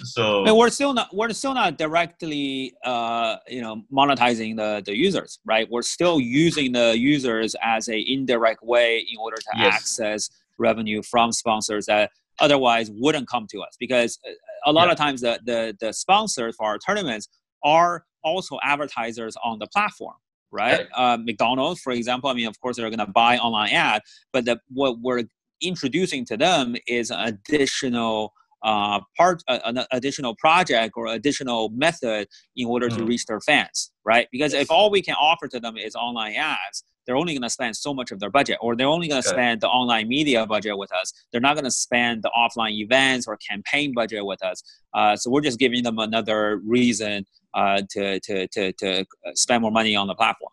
so 0.03 0.46
and 0.46 0.56
we're 0.56 0.70
still 0.70 0.94
not 0.94 1.13
we're 1.13 1.32
still 1.32 1.53
not 1.53 1.77
directly 1.77 2.74
uh, 2.84 3.38
you 3.48 3.62
know 3.62 3.84
monetizing 3.91 4.56
the, 4.56 4.82
the 4.86 4.96
users 4.96 5.39
right 5.46 5.68
we're 5.70 5.82
still 5.82 6.20
using 6.20 6.72
the 6.72 6.98
users 6.98 7.56
as 7.62 7.89
a 7.89 8.03
indirect 8.12 8.63
way 8.63 9.00
in 9.00 9.18
order 9.20 9.38
to 9.38 9.50
yes. 9.58 9.74
access 9.74 10.29
revenue 10.58 11.01
from 11.01 11.32
sponsors 11.32 11.86
that 11.86 12.12
otherwise 12.39 12.89
wouldn't 12.91 13.27
come 13.27 13.48
to 13.48 13.62
us 13.62 13.75
because 13.79 14.20
uh, 14.27 14.32
a 14.65 14.72
lot 14.72 14.88
yeah. 14.88 14.91
of 14.91 14.98
times 14.98 15.22
the, 15.22 15.39
the 15.46 15.75
the 15.79 15.94
sponsors 15.94 16.56
for 16.56 16.65
our 16.65 16.77
tournaments 16.77 17.27
are 17.63 18.06
also 18.24 18.58
advertisers 18.63 19.36
on 19.44 19.60
the 19.60 19.68
platform 19.68 20.15
right. 20.51 20.88
Uh, 20.95 21.17
mcdonald's 21.17 21.82
for 21.82 21.91
example 21.91 22.30
i 22.30 22.34
mean 22.34 22.47
of 22.47 22.60
course 22.60 22.78
they're 22.78 22.89
going 22.89 23.00
to 23.00 23.08
buy 23.08 23.38
online 23.38 23.71
ad 23.71 24.02
but 24.32 24.45
the, 24.45 24.60
what 24.69 25.00
we're 25.00 25.24
introducing 25.62 26.26
to 26.26 26.38
them 26.38 26.76
is 26.88 27.12
additional 27.13 28.34
uh, 28.63 29.00
part 29.17 29.43
uh, 29.48 29.60
an 29.65 29.86
additional 29.91 30.36
project 30.36 30.93
or 30.95 31.08
additional 31.08 31.69
method 31.69 32.28
in 32.56 32.67
order 32.67 32.89
mm. 32.89 32.98
to 32.98 33.04
reach 33.04 33.26
their 33.26 33.41
fans 33.41 33.91
right? 34.06 34.28
Because 34.32 34.54
yes. 34.54 34.63
if 34.63 34.72
all 34.72 34.89
we 34.89 35.02
can 35.02 35.15
offer 35.15 35.48
to 35.48 35.60
them 35.60 35.78
is 35.78 35.95
online 35.95 36.34
ads 36.34 36.84
they're 37.10 37.17
only 37.17 37.34
going 37.34 37.41
to 37.41 37.50
spend 37.50 37.76
so 37.76 37.91
much 37.91 38.12
of 38.12 38.19
their 38.19 38.30
budget 38.30 38.60
or 38.62 38.76
they're 38.76 38.86
only 38.86 39.08
going 39.08 39.19
to 39.19 39.28
spend 39.28 39.62
the 39.62 39.67
online 39.67 40.08
media 40.08 40.45
budget 40.45 40.78
with 40.78 40.93
us. 40.93 41.12
They're 41.32 41.41
not 41.41 41.56
going 41.56 41.65
to 41.65 41.72
spend 41.72 42.22
the 42.22 42.30
offline 42.38 42.74
events 42.74 43.28
or 43.28 43.36
campaign 43.38 43.95
budget 43.95 44.24
with 44.24 44.43
us. 44.43 44.62
Uh, 44.93 45.15
so 45.15 45.32
we're 45.32 45.41
just 45.41 45.58
giving 45.58 45.82
them 45.82 45.98
another 45.98 46.62
reason 46.63 47.26
uh, 47.56 47.82
to, 47.89 48.19
to, 48.19 48.48
to, 48.50 48.74
to 48.74 49.06
spend 49.34 49.63
more 49.63 49.72
money 49.72 49.95
on 49.95 50.06
the 50.06 50.13
platform. 50.13 50.52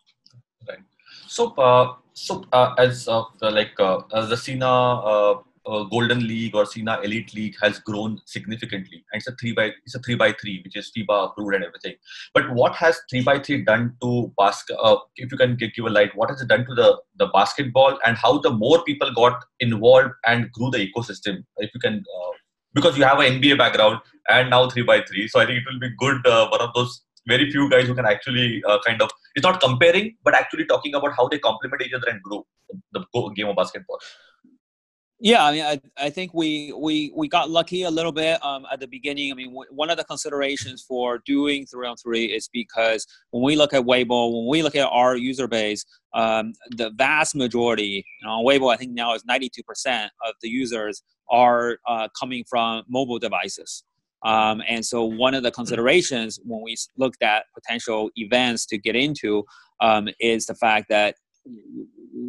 Right. 0.67 0.79
So 1.27 1.53
uh, 1.57 1.97
so 2.15 2.47
uh, 2.55 2.75
as 2.79 3.07
of 3.07 3.27
like 3.43 3.79
as 4.15 4.31
the 4.31 4.37
Sina 4.39 5.35
uh, 5.67 5.85
Golden 5.85 6.27
League 6.27 6.55
or 6.55 6.65
Sina 6.67 7.01
Elite 7.03 7.35
League 7.35 7.57
has 7.61 7.79
grown 7.79 8.21
significantly, 8.25 9.05
and 9.13 9.21
it's 9.21 9.29
a 9.29 9.35
three 9.41 9.53
by 9.53 9.73
it's 9.85 9.95
a 9.95 9.99
three 10.01 10.15
by 10.15 10.33
three, 10.33 10.61
which 10.65 10.77
is 10.77 10.93
FIBA 10.97 11.31
approved 11.31 11.55
and 11.55 11.65
everything. 11.65 11.95
But 12.35 12.51
what 12.53 12.75
has 12.77 13.01
three 13.11 13.23
by 13.23 13.39
three 13.39 13.63
done 13.63 13.95
to 14.03 14.33
basket? 14.39 14.77
Uh, 14.81 14.97
if 15.17 15.31
you 15.33 15.39
can 15.39 15.57
give 15.57 15.85
a 15.85 15.91
light, 15.91 16.15
what 16.15 16.31
has 16.31 16.41
it 16.41 16.49
done 16.49 16.67
to 16.67 16.75
the 16.75 16.99
the 17.17 17.27
basketball 17.29 17.99
and 18.07 18.17
how 18.17 18.39
the 18.39 18.51
more 18.51 18.83
people 18.85 19.13
got 19.13 19.45
involved 19.61 20.13
and 20.27 20.51
grew 20.53 20.71
the 20.71 20.87
ecosystem? 20.87 21.45
If 21.59 21.71
you 21.75 21.81
can, 21.81 22.05
uh, 22.19 22.33
because 22.75 22.97
you 22.97 23.05
have 23.05 23.21
an 23.21 23.41
NBA 23.41 23.59
background 23.59 24.01
and 24.29 24.51
now 24.51 24.69
three 24.69 24.83
by 24.83 25.03
three, 25.03 25.29
so 25.29 25.41
I 25.41 25.47
think 25.47 25.59
it 25.59 25.65
will 25.71 25.81
be 25.81 25.95
good. 25.99 26.27
Uh, 26.27 26.49
one 26.49 26.61
of 26.61 26.73
those 26.75 27.03
very 27.27 27.51
few 27.51 27.69
guys 27.69 27.87
who 27.87 27.95
can 27.95 28.07
actually 28.07 28.63
uh, 28.69 28.79
kind 28.87 29.03
of 29.03 29.11
it's 29.35 29.45
not 29.45 29.61
comparing, 29.61 30.17
but 30.25 30.35
actually 30.35 30.65
talking 30.65 30.95
about 30.95 31.15
how 31.17 31.29
they 31.29 31.39
complement 31.39 31.83
each 31.83 31.93
other 31.93 32.09
and 32.09 32.23
grow 32.23 32.47
the 32.93 33.05
game 33.35 33.49
of 33.49 33.57
basketball. 33.57 33.99
Yeah, 35.19 35.47
I 35.47 35.53
mean, 35.53 35.65
I, 35.65 35.81
I 35.97 36.11
think 36.11 36.35
we, 36.35 36.75
we 36.77 37.11
we 37.17 37.27
got 37.27 37.49
lucky 37.49 37.85
a 37.85 37.91
little 37.91 38.13
bit 38.13 38.45
um, 38.45 38.67
at 38.71 38.81
the 38.81 38.87
beginning. 38.87 39.33
I 39.33 39.35
mean, 39.35 39.49
w- 39.49 39.71
one 39.71 39.89
of 39.89 39.97
the 39.97 40.05
considerations 40.05 40.85
for 40.87 41.23
doing 41.25 41.65
three 41.65 41.87
on 41.89 41.97
three 41.97 42.27
is 42.27 42.51
because 42.53 43.07
when 43.31 43.43
we 43.43 43.57
look 43.57 43.73
at 43.73 43.83
Weibo, 43.85 44.37
when 44.37 44.47
we 44.47 44.63
look 44.63 44.77
at 44.77 44.87
our 44.87 45.17
user 45.17 45.49
base, 45.49 45.87
um, 46.13 46.53
the 46.77 46.91
vast 46.97 47.35
majority 47.35 48.05
you 48.21 48.27
know, 48.27 48.35
on 48.35 48.45
Weibo, 48.45 48.71
I 48.71 48.77
think 48.77 48.93
now 48.93 49.15
is 49.15 49.25
ninety 49.25 49.49
two 49.49 49.63
percent 49.63 50.13
of 50.27 50.35
the 50.43 50.51
users 50.51 51.03
are 51.31 51.79
uh, 51.89 52.09
coming 52.19 52.45
from 52.47 52.85
mobile 52.87 53.19
devices. 53.19 53.85
Um, 54.23 54.63
and 54.69 54.85
so, 54.85 55.03
one 55.05 55.33
of 55.33 55.43
the 55.43 55.51
considerations 55.51 56.39
when 56.45 56.61
we 56.63 56.77
looked 56.99 57.23
at 57.23 57.45
potential 57.55 58.11
events 58.17 58.67
to 58.67 58.77
get 58.77 58.95
into 58.97 59.45
um, 59.81 60.09
is 60.21 60.45
the 60.45 60.55
fact 60.55 60.91
that 60.91 61.15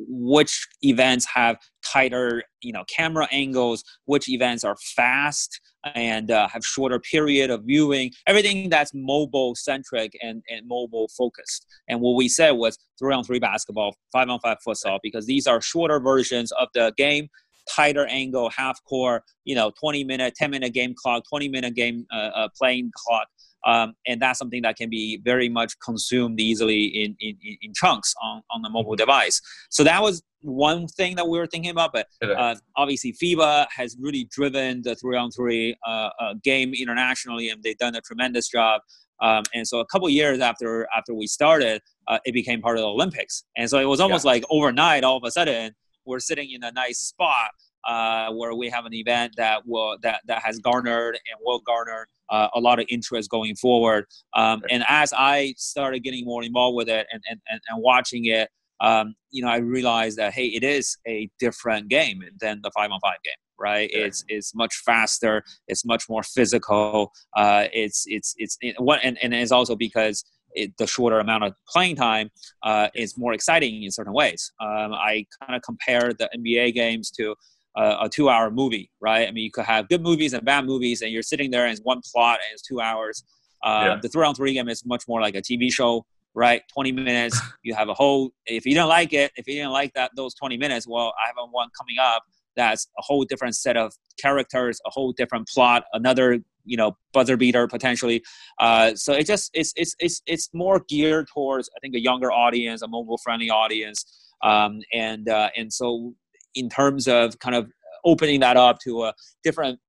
which 0.09 0.67
events 0.81 1.25
have 1.33 1.57
tighter 1.85 2.43
you 2.61 2.73
know 2.73 2.83
camera 2.93 3.27
angles 3.31 3.83
which 4.05 4.29
events 4.29 4.63
are 4.63 4.75
fast 4.95 5.59
and 5.95 6.31
uh, 6.31 6.47
have 6.47 6.65
shorter 6.65 6.99
period 6.99 7.49
of 7.49 7.63
viewing 7.63 8.11
everything 8.25 8.69
that's 8.69 8.91
mobile 8.93 9.55
centric 9.55 10.11
and, 10.21 10.41
and 10.49 10.67
mobile 10.67 11.09
focused. 11.17 11.65
And 11.87 12.01
what 12.01 12.15
we 12.15 12.27
said 12.27 12.51
was 12.51 12.77
three 12.99 13.13
on 13.13 13.23
three 13.23 13.39
basketball 13.39 13.95
five 14.11 14.29
on 14.29 14.39
five 14.39 14.57
futsal 14.67 14.99
because 15.03 15.25
these 15.25 15.47
are 15.47 15.61
shorter 15.61 15.99
versions 15.99 16.51
of 16.53 16.67
the 16.73 16.93
game 16.97 17.27
tighter 17.69 18.05
angle 18.07 18.49
half 18.49 18.81
core 18.85 19.21
you 19.43 19.53
know 19.53 19.71
20 19.77 20.05
minute 20.05 20.33
10 20.35 20.51
minute 20.51 20.73
game 20.73 20.95
clock 20.97 21.23
20 21.27 21.49
minute 21.49 21.75
game 21.75 22.05
uh, 22.13 22.29
uh, 22.33 22.47
playing 22.57 22.89
clock 22.95 23.27
um, 23.65 23.93
and 24.05 24.21
that's 24.21 24.39
something 24.39 24.61
that 24.61 24.75
can 24.77 24.89
be 24.89 25.19
very 25.23 25.49
much 25.49 25.73
consumed 25.79 26.39
easily 26.39 26.85
in, 26.85 27.15
in, 27.19 27.37
in 27.61 27.73
chunks 27.73 28.13
on, 28.21 28.41
on 28.51 28.61
the 28.61 28.69
mobile 28.69 28.95
device. 28.95 29.41
So 29.69 29.83
that 29.83 30.01
was 30.01 30.23
one 30.41 30.87
thing 30.87 31.15
that 31.15 31.27
we 31.27 31.37
were 31.37 31.47
thinking 31.47 31.71
about. 31.71 31.91
But 31.93 32.07
uh, 32.21 32.55
obviously, 32.75 33.13
FIBA 33.13 33.67
has 33.75 33.97
really 33.99 34.27
driven 34.31 34.81
the 34.83 34.95
three 34.95 35.17
on 35.17 35.31
three 35.31 35.75
uh, 35.85 36.09
uh, 36.19 36.33
game 36.43 36.73
internationally, 36.73 37.49
and 37.49 37.61
they've 37.63 37.77
done 37.77 37.95
a 37.95 38.01
tremendous 38.01 38.47
job. 38.47 38.81
Um, 39.19 39.43
and 39.53 39.67
so 39.67 39.79
a 39.79 39.85
couple 39.87 40.07
years 40.09 40.39
after 40.39 40.87
after 40.95 41.13
we 41.13 41.27
started, 41.27 41.81
uh, 42.07 42.19
it 42.25 42.33
became 42.33 42.61
part 42.61 42.77
of 42.77 42.81
the 42.81 42.87
Olympics. 42.87 43.43
And 43.57 43.69
so 43.69 43.79
it 43.79 43.85
was 43.85 43.99
almost 43.99 44.25
yeah. 44.25 44.31
like 44.31 44.43
overnight, 44.49 45.03
all 45.03 45.17
of 45.17 45.23
a 45.23 45.31
sudden, 45.31 45.73
we're 46.05 46.19
sitting 46.19 46.51
in 46.51 46.63
a 46.63 46.71
nice 46.71 46.99
spot 46.99 47.49
uh, 47.87 48.31
where 48.31 48.53
we 48.53 48.69
have 48.69 48.85
an 48.85 48.93
event 48.93 49.33
that 49.37 49.63
will 49.65 49.97
that 50.03 50.21
that 50.27 50.43
has 50.43 50.59
garnered 50.59 51.15
and 51.15 51.39
will 51.43 51.59
garner 51.59 52.07
uh, 52.29 52.47
a 52.53 52.59
lot 52.59 52.79
of 52.79 52.85
interest 52.89 53.29
going 53.29 53.55
forward. 53.55 54.05
Um, 54.35 54.61
and 54.69 54.83
as 54.87 55.13
I 55.17 55.53
started 55.57 56.03
getting 56.03 56.25
more 56.25 56.43
involved 56.43 56.75
with 56.75 56.89
it 56.89 57.07
and 57.11 57.21
and, 57.29 57.39
and, 57.49 57.61
and 57.69 57.83
watching 57.83 58.25
it, 58.25 58.49
um, 58.79 59.15
you 59.31 59.43
know, 59.43 59.49
I 59.49 59.57
realized 59.57 60.17
that 60.17 60.33
hey, 60.33 60.47
it 60.47 60.63
is 60.63 60.97
a 61.07 61.29
different 61.39 61.89
game 61.89 62.23
than 62.39 62.61
the 62.63 62.71
five 62.75 62.91
on 62.91 62.99
five 63.01 63.17
game. 63.23 63.33
right? 63.59 63.89
Yeah. 63.91 64.05
It's 64.05 64.23
it's 64.27 64.55
much 64.55 64.75
faster. 64.85 65.43
It's 65.67 65.85
much 65.85 66.09
more 66.09 66.23
physical. 66.23 67.11
Uh, 67.35 67.65
it's 67.73 68.05
it's 68.07 68.35
it's 68.37 68.57
it, 68.61 68.75
what 68.79 68.99
and, 69.03 69.17
and 69.21 69.33
it's 69.33 69.51
also 69.51 69.75
because 69.75 70.23
it, 70.51 70.75
the 70.77 70.87
shorter 70.87 71.19
amount 71.19 71.43
of 71.43 71.53
playing 71.67 71.95
time 71.95 72.29
uh, 72.63 72.89
is 72.95 73.17
more 73.17 73.33
exciting 73.33 73.83
in 73.83 73.91
certain 73.91 74.13
ways. 74.13 74.51
Um, 74.59 74.93
I 74.93 75.25
kind 75.41 75.55
of 75.55 75.61
compare 75.61 76.13
the 76.13 76.29
NBA 76.35 76.73
games 76.73 77.11
to 77.11 77.35
a, 77.77 77.97
a 78.01 78.09
two-hour 78.09 78.51
movie, 78.51 78.91
right? 78.99 79.27
I 79.27 79.31
mean, 79.31 79.43
you 79.43 79.51
could 79.51 79.65
have 79.65 79.87
good 79.87 80.01
movies 80.01 80.33
and 80.33 80.43
bad 80.43 80.65
movies, 80.65 81.01
and 81.01 81.11
you're 81.11 81.23
sitting 81.23 81.51
there 81.51 81.65
and 81.65 81.71
it's 81.71 81.81
one 81.81 82.01
plot 82.11 82.39
and 82.43 82.53
it's 82.53 82.61
two 82.61 82.81
hours. 82.81 83.23
Uh, 83.63 83.83
yeah. 83.85 83.99
The 84.01 84.09
three-on-three 84.09 84.53
game 84.53 84.67
is 84.67 84.85
much 84.85 85.07
more 85.07 85.21
like 85.21 85.35
a 85.35 85.41
TV 85.41 85.71
show, 85.71 86.05
right? 86.33 86.61
20 86.73 86.91
minutes. 86.91 87.39
You 87.63 87.75
have 87.75 87.89
a 87.89 87.93
whole. 87.93 88.31
If 88.45 88.65
you 88.65 88.75
don't 88.75 88.87
like 88.87 89.11
it, 89.11 89.33
if 89.35 89.45
you 89.45 89.55
didn't 89.55 89.73
like 89.73 89.93
that 89.93 90.11
those 90.15 90.33
20 90.35 90.55
minutes, 90.55 90.87
well, 90.87 91.13
I 91.21 91.27
have 91.27 91.35
one 91.51 91.67
coming 91.77 91.97
up 92.01 92.23
that's 92.57 92.87
a 92.97 93.01
whole 93.01 93.23
different 93.23 93.55
set 93.55 93.77
of 93.77 93.93
characters, 94.19 94.81
a 94.85 94.89
whole 94.89 95.13
different 95.13 95.47
plot, 95.47 95.85
another 95.93 96.39
you 96.65 96.75
know 96.75 96.97
buzzer 97.13 97.37
beater 97.37 97.67
potentially. 97.67 98.21
Uh, 98.59 98.93
so 98.95 99.13
it 99.13 99.25
just 99.25 99.49
it's 99.53 99.71
it's 99.77 99.95
it's 99.99 100.21
it's 100.25 100.49
more 100.53 100.83
geared 100.89 101.27
towards 101.33 101.69
I 101.77 101.79
think 101.79 101.95
a 101.95 102.01
younger 102.01 102.31
audience, 102.31 102.81
a 102.81 102.87
mobile 102.87 103.19
friendly 103.23 103.49
audience, 103.49 104.03
um, 104.43 104.81
and 104.93 105.29
uh, 105.29 105.49
and 105.55 105.71
so 105.71 106.13
in 106.57 106.69
terms 106.69 107.07
of 107.07 107.37
kind 107.39 107.55
of 107.55 107.71
opening 108.05 108.39
that 108.39 108.57
up 108.57 108.79
to 108.79 109.03
a 109.03 109.13
different 109.43 109.79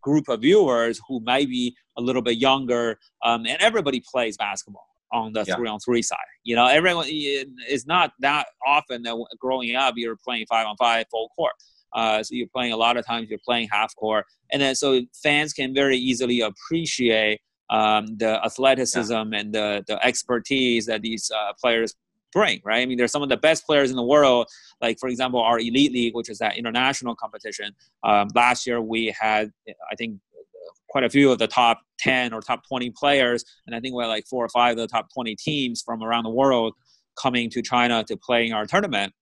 group 0.00 0.28
of 0.28 0.40
viewers 0.40 1.00
who 1.08 1.20
might 1.20 1.48
be 1.48 1.76
a 1.96 2.00
little 2.00 2.22
bit 2.22 2.38
younger, 2.38 2.98
um, 3.24 3.46
and 3.46 3.60
everybody 3.60 4.02
plays 4.12 4.36
basketball 4.36 4.86
on 5.12 5.32
the 5.32 5.44
yeah. 5.46 5.56
three 5.56 5.68
on 5.68 5.78
three 5.80 6.02
side. 6.02 6.18
You 6.44 6.56
know, 6.56 6.66
everyone 6.66 7.06
is 7.08 7.86
not 7.86 8.12
that 8.20 8.46
often 8.66 9.02
that 9.02 9.16
growing 9.38 9.74
up 9.74 9.94
you're 9.96 10.16
playing 10.16 10.46
five 10.48 10.66
on 10.66 10.76
five 10.76 11.06
full 11.10 11.28
court. 11.36 11.52
Uh, 11.94 12.22
so 12.22 12.34
you're 12.34 12.48
playing 12.48 12.72
a 12.72 12.76
lot 12.76 12.96
of 12.96 13.06
times 13.06 13.30
you're 13.30 13.38
playing 13.44 13.68
half 13.72 13.94
court, 13.96 14.26
and 14.52 14.60
then 14.60 14.74
so 14.74 15.00
fans 15.22 15.52
can 15.52 15.72
very 15.72 15.96
easily 15.96 16.42
appreciate 16.42 17.40
um, 17.70 18.16
the 18.18 18.44
athleticism 18.44 19.12
yeah. 19.12 19.38
and 19.38 19.54
the 19.54 19.84
the 19.86 20.04
expertise 20.04 20.86
that 20.86 21.00
these 21.02 21.30
uh, 21.34 21.52
players 21.60 21.94
bring. 22.32 22.60
Right? 22.64 22.82
I 22.82 22.86
mean, 22.86 22.98
there's 22.98 23.12
some 23.12 23.22
of 23.22 23.28
the 23.28 23.36
best 23.36 23.66
players 23.66 23.90
in 23.90 23.96
the 23.96 24.02
world. 24.02 24.46
Like 24.80 24.98
for 24.98 25.08
example, 25.08 25.40
our 25.40 25.58
elite 25.58 25.92
league, 25.92 26.14
which 26.14 26.28
is 26.28 26.38
that 26.38 26.56
international 26.56 27.14
competition. 27.14 27.74
Um, 28.04 28.28
last 28.34 28.66
year 28.66 28.80
we 28.80 29.14
had, 29.18 29.52
I 29.90 29.94
think, 29.96 30.18
quite 30.88 31.04
a 31.04 31.10
few 31.10 31.30
of 31.30 31.38
the 31.38 31.46
top 31.46 31.80
10 31.98 32.32
or 32.32 32.40
top 32.40 32.66
20 32.66 32.90
players, 32.90 33.44
and 33.66 33.76
I 33.76 33.80
think 33.80 33.94
we 33.94 34.02
had 34.02 34.08
like 34.08 34.26
four 34.26 34.44
or 34.44 34.48
five 34.48 34.72
of 34.72 34.78
the 34.78 34.86
top 34.86 35.08
20 35.12 35.36
teams 35.36 35.82
from 35.82 36.02
around 36.02 36.24
the 36.24 36.30
world 36.30 36.74
coming 37.20 37.50
to 37.50 37.60
China 37.60 38.04
to 38.04 38.16
play 38.16 38.46
in 38.46 38.52
our 38.52 38.66
tournament. 38.66 39.12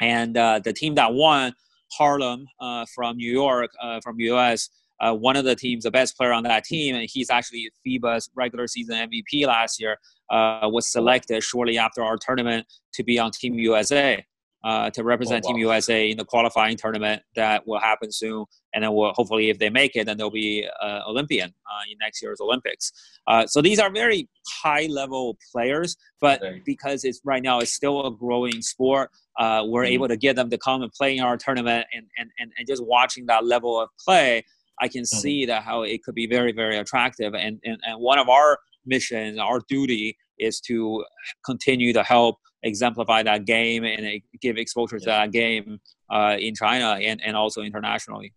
And 0.00 0.36
uh, 0.36 0.60
the 0.62 0.72
team 0.72 0.94
that 0.94 1.12
won 1.12 1.52
Harlem 1.92 2.46
uh, 2.60 2.86
from 2.94 3.16
New 3.16 3.30
York, 3.30 3.70
uh, 3.80 4.00
from 4.00 4.20
US. 4.20 4.70
Uh, 5.00 5.14
one 5.14 5.34
of 5.34 5.46
the 5.46 5.56
teams, 5.56 5.84
the 5.84 5.90
best 5.90 6.14
player 6.14 6.32
on 6.32 6.42
that 6.42 6.62
team, 6.62 6.94
and 6.94 7.08
he's 7.10 7.30
actually 7.30 7.70
FIBA's 7.86 8.28
regular 8.34 8.66
season 8.66 9.08
MVP 9.08 9.46
last 9.46 9.80
year, 9.80 9.96
uh, 10.30 10.68
was 10.70 10.90
selected 10.90 11.42
shortly 11.42 11.78
after 11.78 12.02
our 12.02 12.16
tournament 12.16 12.66
to 12.94 13.02
be 13.02 13.18
on 13.18 13.30
Team 13.30 13.54
USA 13.54 14.24
uh, 14.62 14.90
to 14.90 15.02
represent 15.02 15.44
oh, 15.44 15.48
wow. 15.48 15.54
Team 15.54 15.60
USA 15.60 16.10
in 16.10 16.16
the 16.16 16.24
qualifying 16.24 16.76
tournament 16.76 17.22
that 17.34 17.66
will 17.66 17.80
happen 17.80 18.12
soon. 18.12 18.44
And 18.74 18.84
then 18.84 18.92
we'll, 18.92 19.12
hopefully, 19.12 19.50
if 19.50 19.58
they 19.58 19.70
make 19.70 19.96
it, 19.96 20.06
then 20.06 20.16
they'll 20.16 20.30
be 20.30 20.68
uh, 20.82 21.00
Olympian 21.06 21.48
uh, 21.48 21.82
in 21.90 21.96
next 21.98 22.22
year's 22.22 22.40
Olympics. 22.40 22.92
Uh, 23.26 23.46
so 23.46 23.62
these 23.62 23.78
are 23.78 23.90
very 23.90 24.28
high 24.62 24.86
level 24.86 25.38
players, 25.52 25.96
but 26.20 26.42
okay. 26.42 26.62
because 26.64 27.04
it's 27.04 27.20
right 27.24 27.42
now 27.42 27.60
it's 27.60 27.72
still 27.72 28.06
a 28.06 28.10
growing 28.10 28.60
sport, 28.60 29.10
uh, 29.38 29.64
we're 29.66 29.84
mm-hmm. 29.84 29.92
able 29.92 30.08
to 30.08 30.16
get 30.16 30.36
them 30.36 30.50
to 30.50 30.58
come 30.58 30.82
and 30.82 30.92
play 30.92 31.16
in 31.16 31.22
our 31.22 31.36
tournament, 31.36 31.86
and, 31.94 32.06
and, 32.18 32.30
and, 32.38 32.52
and 32.58 32.66
just 32.66 32.84
watching 32.84 33.26
that 33.26 33.44
level 33.44 33.80
of 33.80 33.88
play. 34.04 34.44
I 34.82 34.88
can 34.88 35.02
mm-hmm. 35.02 35.18
see 35.18 35.46
that 35.46 35.62
how 35.62 35.82
it 35.82 36.02
could 36.02 36.14
be 36.14 36.26
very, 36.26 36.52
very 36.52 36.76
attractive. 36.76 37.34
And, 37.34 37.60
and, 37.64 37.78
and 37.86 38.00
one 38.00 38.18
of 38.18 38.28
our 38.28 38.58
missions, 38.94 39.38
our 39.38 39.60
duty 39.68 40.16
is 40.38 40.60
to 40.68 41.04
continue 41.44 41.92
to 41.92 42.02
help 42.02 42.36
exemplify 42.62 43.22
that 43.22 43.46
game 43.46 43.84
and 43.84 44.20
give 44.42 44.56
exposure 44.58 44.98
to 44.98 45.06
that 45.06 45.32
game 45.32 45.80
uh, 46.10 46.36
in 46.38 46.54
China 46.54 46.98
and, 47.00 47.20
and 47.24 47.36
also 47.36 47.62
internationally. 47.62 48.34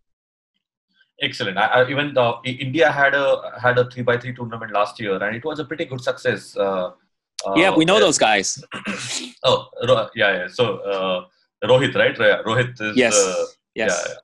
Excellent. 1.22 1.58
I, 1.58 1.66
I, 1.66 1.90
even 1.90 2.14
the, 2.14 2.28
India 2.46 2.92
had 2.92 3.14
a 3.14 3.54
had 3.62 3.78
a 3.78 3.90
three 3.90 4.04
by 4.04 4.18
three 4.18 4.34
tournament 4.34 4.72
last 4.74 5.00
year, 5.00 5.22
and 5.24 5.36
it 5.36 5.46
was 5.46 5.60
a 5.60 5.66
pretty 5.66 5.86
good 5.86 6.02
success. 6.02 6.58
Uh, 6.58 6.92
uh, 7.46 7.54
yeah, 7.56 7.72
we 7.76 7.86
know 7.86 8.00
those 8.00 8.18
guys. 8.18 8.64
oh, 9.44 9.68
yeah, 10.16 10.32
yeah. 10.38 10.48
So 10.48 10.78
uh, 10.80 11.68
Rohit, 11.68 11.96
right? 11.96 12.16
Rohit 12.46 12.82
is. 12.82 12.98
Yes. 12.98 13.16
Uh, 13.16 13.46
yes. 13.76 14.04
Yeah, 14.06 14.14
yeah 14.14 14.20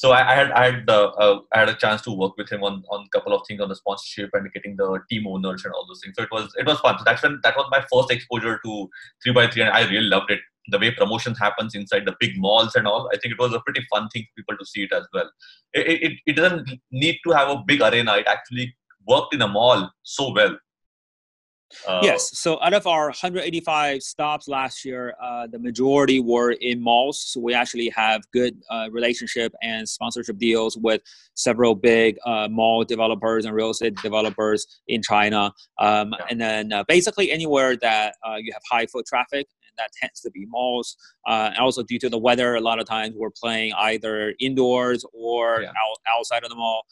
so 0.00 0.12
I, 0.12 0.32
I, 0.32 0.34
had 0.34 0.50
I 0.52 0.64
had 0.70 0.88
uh, 0.88 1.08
uh, 1.24 1.40
I 1.52 1.58
had 1.58 1.68
a 1.68 1.74
chance 1.74 2.00
to 2.02 2.10
work 2.10 2.34
with 2.38 2.48
him 2.48 2.62
on 2.62 2.82
on 2.88 3.04
a 3.04 3.08
couple 3.10 3.34
of 3.34 3.46
things 3.46 3.60
on 3.60 3.68
the 3.68 3.76
sponsorship 3.76 4.30
and 4.32 4.50
getting 4.54 4.74
the 4.74 4.98
team 5.10 5.26
owners 5.26 5.62
and 5.62 5.74
all 5.74 5.84
those 5.86 6.00
things. 6.02 6.14
So 6.16 6.22
it 6.22 6.30
was 6.32 6.54
it 6.58 6.66
was 6.66 6.80
fun. 6.80 6.96
So 6.96 7.04
that's 7.04 7.22
when 7.22 7.38
that 7.42 7.54
was 7.54 7.68
my 7.70 7.84
first 7.92 8.10
exposure 8.10 8.58
to 8.64 8.88
three 9.22 9.34
by 9.34 9.46
three, 9.48 9.60
and 9.60 9.70
I 9.70 9.82
really 9.90 10.08
loved 10.14 10.30
it. 10.30 10.40
The 10.68 10.78
way 10.78 10.90
promotions 10.90 11.38
happens 11.38 11.74
inside 11.74 12.06
the 12.06 12.16
big 12.18 12.38
malls 12.38 12.76
and 12.76 12.86
all, 12.86 13.10
I 13.12 13.18
think 13.18 13.34
it 13.34 13.38
was 13.38 13.52
a 13.52 13.60
pretty 13.60 13.82
fun 13.92 14.08
thing 14.08 14.22
for 14.22 14.40
people 14.40 14.56
to 14.56 14.64
see 14.64 14.84
it 14.84 14.92
as 14.94 15.06
well. 15.12 15.30
It, 15.74 16.02
it, 16.06 16.12
it 16.24 16.36
doesn't 16.36 16.70
need 16.90 17.18
to 17.24 17.32
have 17.32 17.50
a 17.50 17.62
big 17.66 17.82
arena. 17.82 18.16
It 18.16 18.26
actually 18.26 18.74
worked 19.06 19.34
in 19.34 19.42
a 19.42 19.48
mall 19.48 19.90
so 20.02 20.32
well 20.32 20.56
uh, 21.86 22.00
yes. 22.02 22.38
So 22.38 22.60
out 22.62 22.74
of 22.74 22.86
our 22.86 23.06
185 23.06 24.02
stops 24.02 24.48
last 24.48 24.84
year, 24.84 25.14
uh, 25.22 25.46
the 25.46 25.58
majority 25.58 26.20
were 26.20 26.52
in 26.52 26.82
malls. 26.82 27.20
So 27.20 27.40
we 27.40 27.54
actually 27.54 27.88
have 27.90 28.22
good 28.32 28.56
uh, 28.70 28.88
relationship 28.90 29.54
and 29.62 29.88
sponsorship 29.88 30.38
deals 30.38 30.76
with 30.76 31.02
several 31.34 31.74
big 31.74 32.16
uh, 32.26 32.48
mall 32.50 32.84
developers 32.84 33.44
and 33.44 33.54
real 33.54 33.70
estate 33.70 33.96
developers 34.02 34.66
in 34.88 35.02
China. 35.02 35.52
Um, 35.78 36.12
yeah. 36.18 36.26
And 36.30 36.40
then 36.40 36.72
uh, 36.72 36.84
basically 36.88 37.30
anywhere 37.30 37.76
that 37.76 38.16
uh, 38.26 38.36
you 38.36 38.52
have 38.52 38.62
high 38.70 38.86
foot 38.86 39.06
traffic, 39.06 39.46
and 39.62 39.72
that 39.78 39.90
tends 40.00 40.20
to 40.20 40.30
be 40.30 40.46
malls. 40.46 40.96
and 41.26 41.56
also 41.58 41.82
due 41.82 41.98
to 42.00 42.08
the 42.08 42.18
weather, 42.18 42.56
a 42.56 42.60
lot 42.60 42.80
of 42.80 42.86
times 42.86 43.14
we're 43.16 43.30
playing 43.30 43.72
either 43.74 44.34
indoors 44.40 45.04
or 45.14 45.62
yeah. 45.62 45.68
out, 45.68 46.18
outside 46.18 46.42
of 46.42 46.50
the 46.50 46.56
mall. 46.56 46.84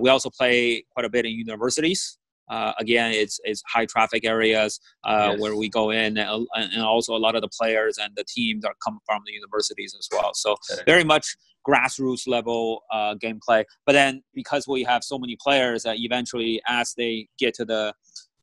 we 0.00 0.10
also 0.10 0.30
play 0.30 0.84
quite 0.92 1.06
a 1.06 1.10
bit 1.10 1.24
in 1.24 1.32
universities. 1.32 2.18
Uh, 2.50 2.72
again, 2.78 3.12
it's, 3.12 3.38
it's 3.44 3.62
high 3.72 3.86
traffic 3.86 4.24
areas 4.24 4.80
uh, 5.04 5.30
yes. 5.30 5.40
where 5.40 5.54
we 5.54 5.68
go 5.68 5.90
in, 5.90 6.18
and, 6.18 6.46
and, 6.54 6.82
also 6.82 7.16
a 7.16 7.18
lot 7.18 7.36
of 7.36 7.42
the 7.42 7.48
players 7.48 7.96
and 7.96 8.12
the 8.16 8.24
teams 8.24 8.64
are 8.64 8.74
come 8.84 8.98
from 9.06 9.22
the 9.24 9.32
universities 9.32 9.94
as 9.96 10.08
well. 10.10 10.32
So 10.34 10.56
very 10.84 11.04
much 11.04 11.36
grassroots 11.66 12.26
level 12.26 12.82
uh, 12.92 13.14
gameplay. 13.22 13.64
But 13.86 13.92
then 13.92 14.22
because 14.34 14.66
we 14.66 14.82
have 14.82 15.04
so 15.04 15.18
many 15.18 15.36
players 15.40 15.84
that 15.84 15.98
eventually, 15.98 16.60
as 16.66 16.94
they 16.96 17.28
get 17.38 17.54
to 17.54 17.64
the 17.64 17.94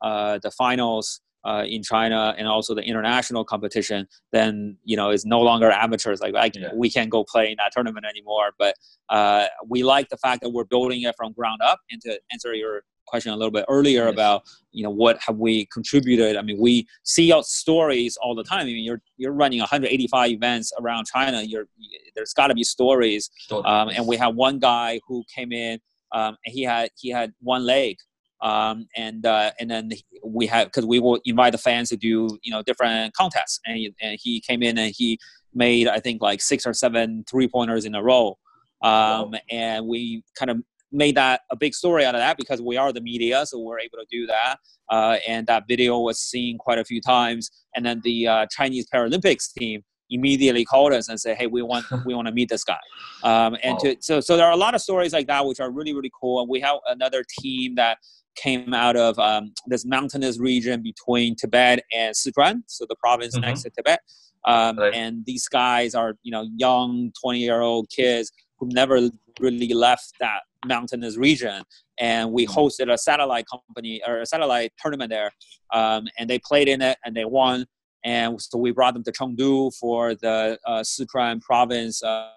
uh, 0.01 0.39
the 0.41 0.51
finals. 0.51 1.21
Uh, 1.45 1.63
in 1.63 1.81
China 1.81 2.35
and 2.37 2.45
also 2.45 2.75
the 2.75 2.81
international 2.81 3.45
competition, 3.45 4.05
then 4.33 4.75
you 4.83 4.97
know 4.97 5.11
it's 5.11 5.25
no 5.25 5.39
longer 5.39 5.71
amateurs. 5.71 6.19
Like 6.19 6.35
I, 6.35 6.51
yeah. 6.53 6.71
we 6.75 6.89
can't 6.89 7.09
go 7.09 7.23
play 7.23 7.51
in 7.51 7.55
that 7.57 7.71
tournament 7.71 8.05
anymore. 8.05 8.49
But 8.59 8.75
uh, 9.07 9.45
we 9.65 9.81
like 9.81 10.09
the 10.09 10.17
fact 10.17 10.41
that 10.41 10.49
we're 10.49 10.65
building 10.65 11.03
it 11.03 11.15
from 11.15 11.31
ground 11.31 11.61
up. 11.63 11.79
And 11.89 12.01
to 12.01 12.19
answer 12.33 12.53
your 12.53 12.81
question 13.07 13.31
a 13.31 13.35
little 13.35 13.51
bit 13.51 13.65
earlier 13.69 14.05
yes. 14.05 14.13
about 14.13 14.43
you 14.71 14.83
know 14.83 14.89
what 14.89 15.17
have 15.25 15.37
we 15.37 15.65
contributed? 15.67 16.35
I 16.35 16.41
mean 16.41 16.59
we 16.59 16.87
see 17.03 17.33
out 17.33 17.45
stories 17.45 18.17
all 18.17 18.35
the 18.35 18.43
time. 18.43 18.61
I 18.61 18.65
mean 18.65 18.83
you're 18.83 19.01
you're 19.17 19.33
running 19.33 19.59
185 19.59 20.31
events 20.31 20.71
around 20.79 21.05
china. 21.07 21.41
You're 21.41 21.67
there's 22.15 22.33
got 22.33 22.47
to 22.47 22.55
be 22.55 22.63
stories. 22.63 23.29
Um, 23.51 23.89
and 23.89 24.05
we 24.07 24.17
have 24.17 24.35
one 24.35 24.59
guy 24.59 24.99
who 25.07 25.23
came 25.33 25.51
in 25.51 25.79
um, 26.11 26.37
and 26.45 26.53
he 26.53 26.63
had 26.63 26.89
he 26.97 27.09
had 27.09 27.33
one 27.41 27.65
leg. 27.65 27.97
Um, 28.39 28.87
and 28.95 29.25
uh, 29.25 29.51
and 29.59 29.69
then 29.69 29.89
we 30.23 30.45
had 30.45 30.65
because 30.65 30.85
we 30.85 30.99
will 30.99 31.19
invite 31.25 31.53
the 31.53 31.57
fans 31.57 31.89
to 31.89 31.97
do 31.97 32.37
you 32.43 32.51
know 32.51 32.61
different 32.61 33.13
contests. 33.13 33.59
And, 33.65 33.93
and 34.01 34.19
he 34.21 34.39
came 34.39 34.61
in 34.61 34.77
and 34.77 34.93
he 34.95 35.19
made 35.53 35.87
i 35.87 35.99
think 35.99 36.21
like 36.21 36.39
six 36.39 36.67
or 36.67 36.73
seven 36.73 37.23
three 37.29 37.47
pointers 37.47 37.85
in 37.85 37.95
a 37.95 38.03
row. 38.03 38.37
Um, 38.83 39.31
wow. 39.31 39.31
and 39.49 39.87
we 39.87 40.23
kind 40.37 40.51
of 40.51 40.57
made 40.97 41.15
that 41.15 41.41
a 41.51 41.55
big 41.55 41.73
story 41.73 42.03
out 42.03 42.15
of 42.15 42.19
that 42.19 42.37
because 42.37 42.61
we 42.61 42.75
are 42.75 42.91
the 42.91 43.01
media, 43.01 43.45
so 43.45 43.59
we're 43.59 43.79
able 43.79 43.97
to 43.99 44.05
do 44.09 44.25
that. 44.25 44.57
Uh, 44.89 45.17
and 45.27 45.45
that 45.47 45.63
video 45.67 45.99
was 45.99 46.19
seen 46.19 46.57
quite 46.57 46.79
a 46.79 46.83
few 46.83 46.99
times. 46.99 47.49
And 47.75 47.85
then 47.85 48.01
the 48.03 48.27
uh, 48.27 48.45
Chinese 48.49 48.87
Paralympics 48.93 49.53
team 49.53 49.83
immediately 50.09 50.65
called 50.65 50.93
us 50.93 51.09
and 51.09 51.19
said, 51.19 51.37
"Hey, 51.37 51.47
we 51.47 51.61
want 51.61 51.85
we 52.05 52.13
want 52.13 52.27
to 52.27 52.33
meet 52.33 52.49
this 52.49 52.63
guy." 52.63 52.79
Um, 53.23 53.57
and 53.63 53.73
wow. 53.73 53.91
to, 53.91 53.97
so 53.99 54.19
so 54.19 54.35
there 54.35 54.47
are 54.47 54.53
a 54.53 54.57
lot 54.57 54.75
of 54.75 54.81
stories 54.81 55.13
like 55.13 55.27
that 55.27 55.45
which 55.45 55.59
are 55.59 55.71
really 55.71 55.93
really 55.93 56.11
cool. 56.19 56.41
And 56.41 56.49
we 56.49 56.59
have 56.61 56.77
another 56.87 57.23
team 57.39 57.75
that 57.75 57.99
came 58.35 58.73
out 58.73 58.95
of 58.95 59.17
um, 59.17 59.51
this 59.65 59.85
mountainous 59.85 60.39
region 60.39 60.83
between 60.83 61.35
Tibet 61.35 61.83
and 61.91 62.13
Sichuan, 62.13 62.61
so 62.67 62.85
the 62.87 62.95
province 62.95 63.35
mm-hmm. 63.35 63.45
next 63.45 63.63
to 63.63 63.71
Tibet. 63.71 63.99
Um, 64.45 64.77
right. 64.77 64.93
And 64.93 65.25
these 65.25 65.47
guys 65.47 65.93
are 65.93 66.15
you 66.23 66.31
know 66.31 66.47
young 66.55 67.11
twenty 67.21 67.39
year 67.39 67.61
old 67.61 67.89
kids 67.89 68.31
who 68.59 68.69
never 68.71 69.09
really 69.39 69.73
left 69.73 70.13
that 70.19 70.41
mountainous 70.65 71.17
region. 71.17 71.63
And 71.99 72.31
we 72.31 72.45
mm-hmm. 72.45 72.59
hosted 72.59 72.91
a 72.91 72.97
satellite 72.97 73.45
company 73.51 74.01
or 74.07 74.21
a 74.21 74.25
satellite 74.25 74.73
tournament 74.81 75.09
there. 75.09 75.31
Um, 75.73 76.07
and 76.17 76.29
they 76.29 76.39
played 76.39 76.67
in 76.67 76.81
it 76.81 76.97
and 77.05 77.15
they 77.15 77.25
won. 77.25 77.65
and 78.03 78.41
so 78.41 78.57
we 78.57 78.71
brought 78.71 78.93
them 78.93 79.03
to 79.03 79.11
Chengdu 79.11 79.73
for 79.75 80.15
the 80.15 80.57
uh, 80.65 80.81
Sichuan 80.81 81.41
province 81.41 82.01
uh, 82.03 82.29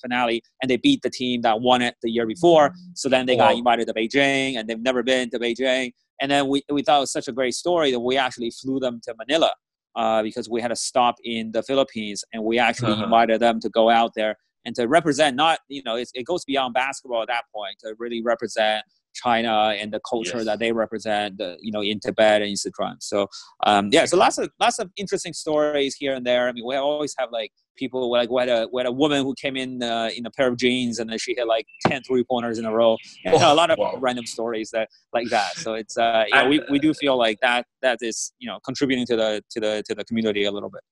finale, 0.00 0.42
and 0.62 0.70
they 0.70 0.76
beat 0.76 1.02
the 1.02 1.10
team 1.10 1.42
that 1.42 1.60
won 1.60 1.82
it 1.82 1.96
the 2.02 2.10
year 2.10 2.26
before. 2.26 2.72
So 2.94 3.08
then 3.08 3.26
they 3.26 3.36
got 3.36 3.54
invited 3.54 3.86
to 3.88 3.94
Beijing, 3.94 4.56
and 4.56 4.68
they've 4.68 4.80
never 4.80 5.02
been 5.02 5.30
to 5.30 5.38
Beijing. 5.38 5.92
And 6.20 6.30
then 6.30 6.48
we, 6.48 6.62
we 6.70 6.82
thought 6.82 6.98
it 6.98 7.00
was 7.00 7.12
such 7.12 7.28
a 7.28 7.32
great 7.32 7.54
story 7.54 7.90
that 7.90 8.00
we 8.00 8.16
actually 8.16 8.50
flew 8.50 8.78
them 8.78 9.00
to 9.04 9.14
Manila 9.18 9.52
uh, 9.96 10.22
because 10.22 10.48
we 10.48 10.62
had 10.62 10.70
a 10.70 10.76
stop 10.76 11.16
in 11.24 11.52
the 11.52 11.62
Philippines, 11.62 12.24
and 12.32 12.42
we 12.42 12.58
actually 12.58 12.92
uh-huh. 12.92 13.04
invited 13.04 13.40
them 13.40 13.60
to 13.60 13.68
go 13.68 13.90
out 13.90 14.12
there 14.14 14.36
and 14.64 14.74
to 14.74 14.86
represent 14.86 15.36
not 15.36 15.60
you 15.68 15.82
know 15.84 15.96
it 15.96 16.24
goes 16.24 16.44
beyond 16.44 16.74
basketball 16.74 17.22
at 17.22 17.28
that 17.28 17.44
point 17.54 17.76
to 17.80 17.94
really 17.98 18.22
represent 18.22 18.84
China 19.14 19.74
and 19.78 19.92
the 19.92 20.00
culture 20.08 20.38
yes. 20.38 20.46
that 20.46 20.58
they 20.58 20.72
represent, 20.72 21.40
uh, 21.40 21.54
you 21.60 21.72
know, 21.72 21.82
in 21.82 22.00
Tibet 22.00 22.42
and 22.42 22.50
in 22.50 22.56
Sichuan. 22.56 22.96
So, 23.00 23.28
um, 23.64 23.88
yeah, 23.92 24.04
so 24.04 24.16
lots 24.16 24.38
of 24.38 24.50
lots 24.60 24.78
of 24.78 24.90
interesting 24.96 25.32
stories 25.32 25.94
here 25.94 26.14
and 26.14 26.26
there. 26.26 26.48
I 26.48 26.52
mean, 26.52 26.66
we 26.66 26.76
always 26.76 27.14
have 27.18 27.30
like 27.32 27.52
people 27.76 28.10
like 28.10 28.30
we 28.30 28.40
had 28.40 28.48
a 28.48 28.68
we 28.72 28.80
had 28.80 28.86
a 28.86 28.92
woman 28.92 29.24
who 29.24 29.34
came 29.40 29.56
in 29.56 29.82
uh, 29.82 30.10
in 30.14 30.26
a 30.26 30.30
pair 30.30 30.48
of 30.48 30.56
jeans 30.56 30.98
and 30.98 31.10
then 31.10 31.18
she 31.18 31.34
hit 31.36 31.46
like 31.46 31.66
10 31.86 32.02
three 32.02 32.24
pointers 32.24 32.58
in 32.58 32.64
a 32.64 32.72
row. 32.72 32.96
And, 33.24 33.34
oh, 33.36 33.52
a 33.52 33.54
lot 33.54 33.70
of 33.70 33.78
wow. 33.78 33.96
random 33.98 34.26
stories 34.26 34.70
that 34.72 34.88
like 35.12 35.28
that. 35.30 35.56
So 35.56 35.74
it's 35.74 35.96
uh, 35.96 36.24
you 36.28 36.34
know, 36.34 36.48
we, 36.48 36.60
we 36.70 36.78
do 36.78 36.92
feel 36.92 37.16
like 37.16 37.38
that 37.40 37.66
that 37.82 37.98
is 38.02 38.32
you 38.38 38.48
know 38.48 38.58
contributing 38.64 39.06
to 39.06 39.16
the 39.16 39.42
to 39.50 39.60
the 39.60 39.82
to 39.86 39.94
the 39.94 40.04
community 40.04 40.44
a 40.44 40.50
little 40.50 40.70
bit. 40.70 40.82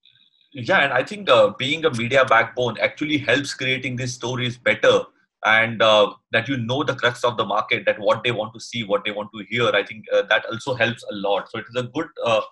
Yeah, 0.54 0.80
and 0.80 0.92
I 0.92 1.02
think 1.02 1.30
uh, 1.30 1.52
being 1.58 1.84
a 1.84 1.90
media 1.90 2.24
backbone 2.24 2.76
actually 2.78 3.18
helps 3.18 3.54
creating 3.54 3.96
these 3.96 4.12
stories 4.14 4.58
better 4.58 5.00
and 5.44 5.82
uh, 5.82 6.12
that 6.30 6.48
you 6.48 6.56
know 6.56 6.84
the 6.84 6.94
crux 6.94 7.24
of 7.24 7.36
the 7.36 7.44
market 7.44 7.84
that 7.86 7.98
what 7.98 8.22
they 8.22 8.32
want 8.32 8.52
to 8.54 8.60
see 8.60 8.84
what 8.84 9.04
they 9.04 9.10
want 9.10 9.30
to 9.34 9.44
hear. 9.48 9.68
I 9.68 9.82
think 9.82 10.04
uh, 10.12 10.22
that 10.28 10.44
also 10.46 10.74
helps 10.74 11.02
a 11.10 11.14
lot. 11.14 11.50
So 11.50 11.58
it 11.58 11.64
is 11.70 11.82
a 11.82 11.88
good 11.88 12.08
uh, 12.24 12.42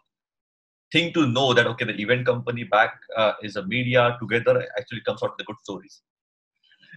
thing 0.92 1.12
to 1.12 1.26
know 1.26 1.52
that 1.52 1.66
okay 1.66 1.84
the 1.84 2.00
event 2.00 2.26
company 2.26 2.64
back 2.64 2.94
uh, 3.16 3.32
is 3.42 3.56
a 3.56 3.66
media 3.66 4.16
together 4.20 4.66
actually 4.78 5.02
comes 5.02 5.22
out 5.22 5.32
with 5.32 5.38
the 5.38 5.44
good 5.44 5.60
stories. 5.62 6.00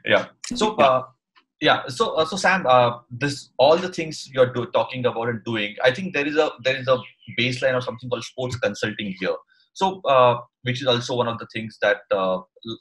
Yeah. 0.06 0.28
So 0.56 0.76
uh, 0.76 1.04
yeah. 1.60 1.84
So 1.88 2.16
uh, 2.16 2.26
so 2.26 2.38
sam 2.38 2.66
this 3.12 3.50
all 3.58 3.76
the 3.78 3.90
things 3.90 4.30
you're 4.34 4.54
do, 4.54 4.68
talking 4.68 5.06
about 5.06 5.30
and 5.30 5.44
doing 5.44 5.76
i 5.84 5.92
think 5.92 6.14
there 6.14 6.26
is 6.26 6.38
a 6.38 6.52
there 6.64 6.76
is 6.76 6.88
a 6.88 6.98
baseline 7.40 7.74
or 7.74 7.82
something 7.82 8.10
called 8.10 8.24
sports 8.24 8.56
consulting 8.56 9.14
here 9.20 9.36
so 9.74 10.02
uh, 10.02 10.40
which 10.64 10.82
is 10.82 10.88
also 10.88 11.16
one 11.16 11.28
of 11.28 11.40
the 11.40 11.48
things 11.54 11.78
that 11.82 12.02
uh, 12.12 12.40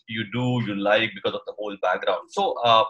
you 0.09 0.25
do 0.33 0.63
you 0.67 0.75
like 0.75 1.11
because 1.15 1.35
of 1.35 1.41
the 1.47 1.55
whole 1.59 1.77
background. 1.83 2.29
So 2.31 2.55
uh, 2.65 2.85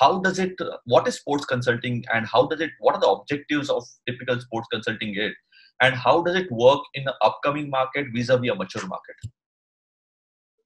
how 0.00 0.18
does 0.20 0.38
it 0.38 0.54
what 0.84 1.06
is 1.08 1.14
sports 1.14 1.44
consulting 1.44 2.04
and 2.12 2.26
how 2.26 2.46
does 2.46 2.60
it 2.60 2.70
what 2.80 2.94
are 2.96 3.00
the 3.00 3.08
objectives 3.08 3.70
of 3.70 3.84
typical 4.06 4.40
sports 4.40 4.68
consulting 4.72 5.14
it? 5.16 5.34
And 5.80 5.94
how 5.94 6.22
does 6.22 6.36
it 6.36 6.50
work 6.50 6.80
in 6.94 7.04
the 7.04 7.14
upcoming 7.22 7.68
market 7.70 8.06
vis-a-vis 8.12 8.50
a 8.50 8.54
mature 8.54 8.86
market 8.86 9.16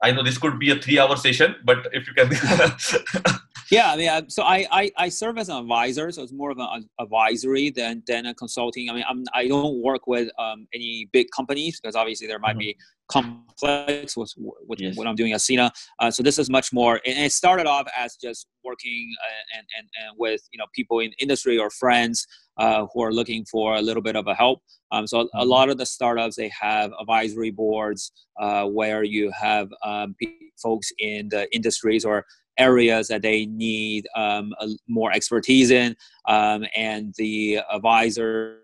i 0.03 0.11
know 0.11 0.23
this 0.23 0.39
could 0.39 0.59
be 0.59 0.71
a 0.71 0.77
three 0.77 0.99
hour 0.99 1.17
session 1.17 1.57
but 1.65 1.87
if 1.93 2.07
you 2.07 2.15
can 2.15 2.31
yeah 3.71 3.93
i 3.93 3.97
mean 3.97 4.29
so 4.31 4.43
I, 4.43 4.67
I, 4.71 4.91
I 4.97 5.09
serve 5.09 5.39
as 5.39 5.49
an 5.49 5.57
advisor 5.57 6.11
so 6.11 6.23
it's 6.23 6.33
more 6.33 6.51
of 6.51 6.59
an 6.59 6.89
advisory 6.99 7.71
than 7.71 8.03
than 8.07 8.27
a 8.27 8.35
consulting 8.35 8.91
i 8.91 8.95
mean 8.95 9.05
I'm, 9.09 9.25
i 9.35 9.45
do 9.45 9.51
not 9.51 9.77
work 9.77 10.07
with 10.07 10.29
um, 10.39 10.67
any 10.75 11.09
big 11.13 11.29
companies 11.35 11.81
because 11.81 11.97
obviously 11.97 12.27
there 12.27 12.39
might 12.39 12.53
mm-hmm. 12.53 12.59
be 12.59 12.77
complex 13.11 14.17
with, 14.17 14.33
with 14.67 14.81
yes. 14.81 14.97
what 14.97 15.07
I'm 15.07 15.15
doing 15.15 15.33
at 15.33 15.41
Sina. 15.41 15.73
Uh, 15.99 16.11
so 16.11 16.23
this 16.23 16.39
is 16.39 16.49
much 16.49 16.73
more, 16.73 17.01
and 17.05 17.19
it 17.19 17.33
started 17.33 17.67
off 17.67 17.87
as 17.97 18.17
just 18.17 18.47
working 18.65 19.13
uh, 19.23 19.59
and, 19.59 19.67
and, 19.79 19.89
and 20.03 20.17
with 20.19 20.43
you 20.53 20.59
know 20.59 20.67
people 20.75 21.01
in 21.01 21.13
industry 21.19 21.59
or 21.59 21.71
friends 21.71 22.27
uh, 22.57 22.87
who 22.93 23.03
are 23.03 23.13
looking 23.13 23.45
for 23.45 23.77
a 23.77 23.83
little 23.83 24.03
bit 24.03 24.17
of 24.17 24.27
a 24.27 24.35
help. 24.35 24.61
Um, 24.93 25.07
so 25.07 25.25
mm-hmm. 25.25 25.39
a 25.39 25.45
lot 25.45 25.69
of 25.69 25.79
the 25.79 25.87
startups 25.87 26.37
they 26.37 26.51
have 26.61 26.93
advisory 27.01 27.51
boards 27.51 28.13
uh, 28.41 28.65
where 28.65 29.03
you 29.03 29.31
have 29.33 29.69
um, 29.85 30.15
folks 30.63 30.93
in 30.99 31.29
the 31.29 31.53
industries 31.55 32.05
or 32.05 32.25
areas 32.59 33.09
that 33.09 33.23
they 33.23 33.47
need 33.47 34.07
um, 34.17 34.53
more 34.89 35.13
expertise 35.13 35.71
in, 35.71 35.97
um, 36.29 36.65
and 36.77 37.15
the 37.17 37.61
advisors 37.73 38.59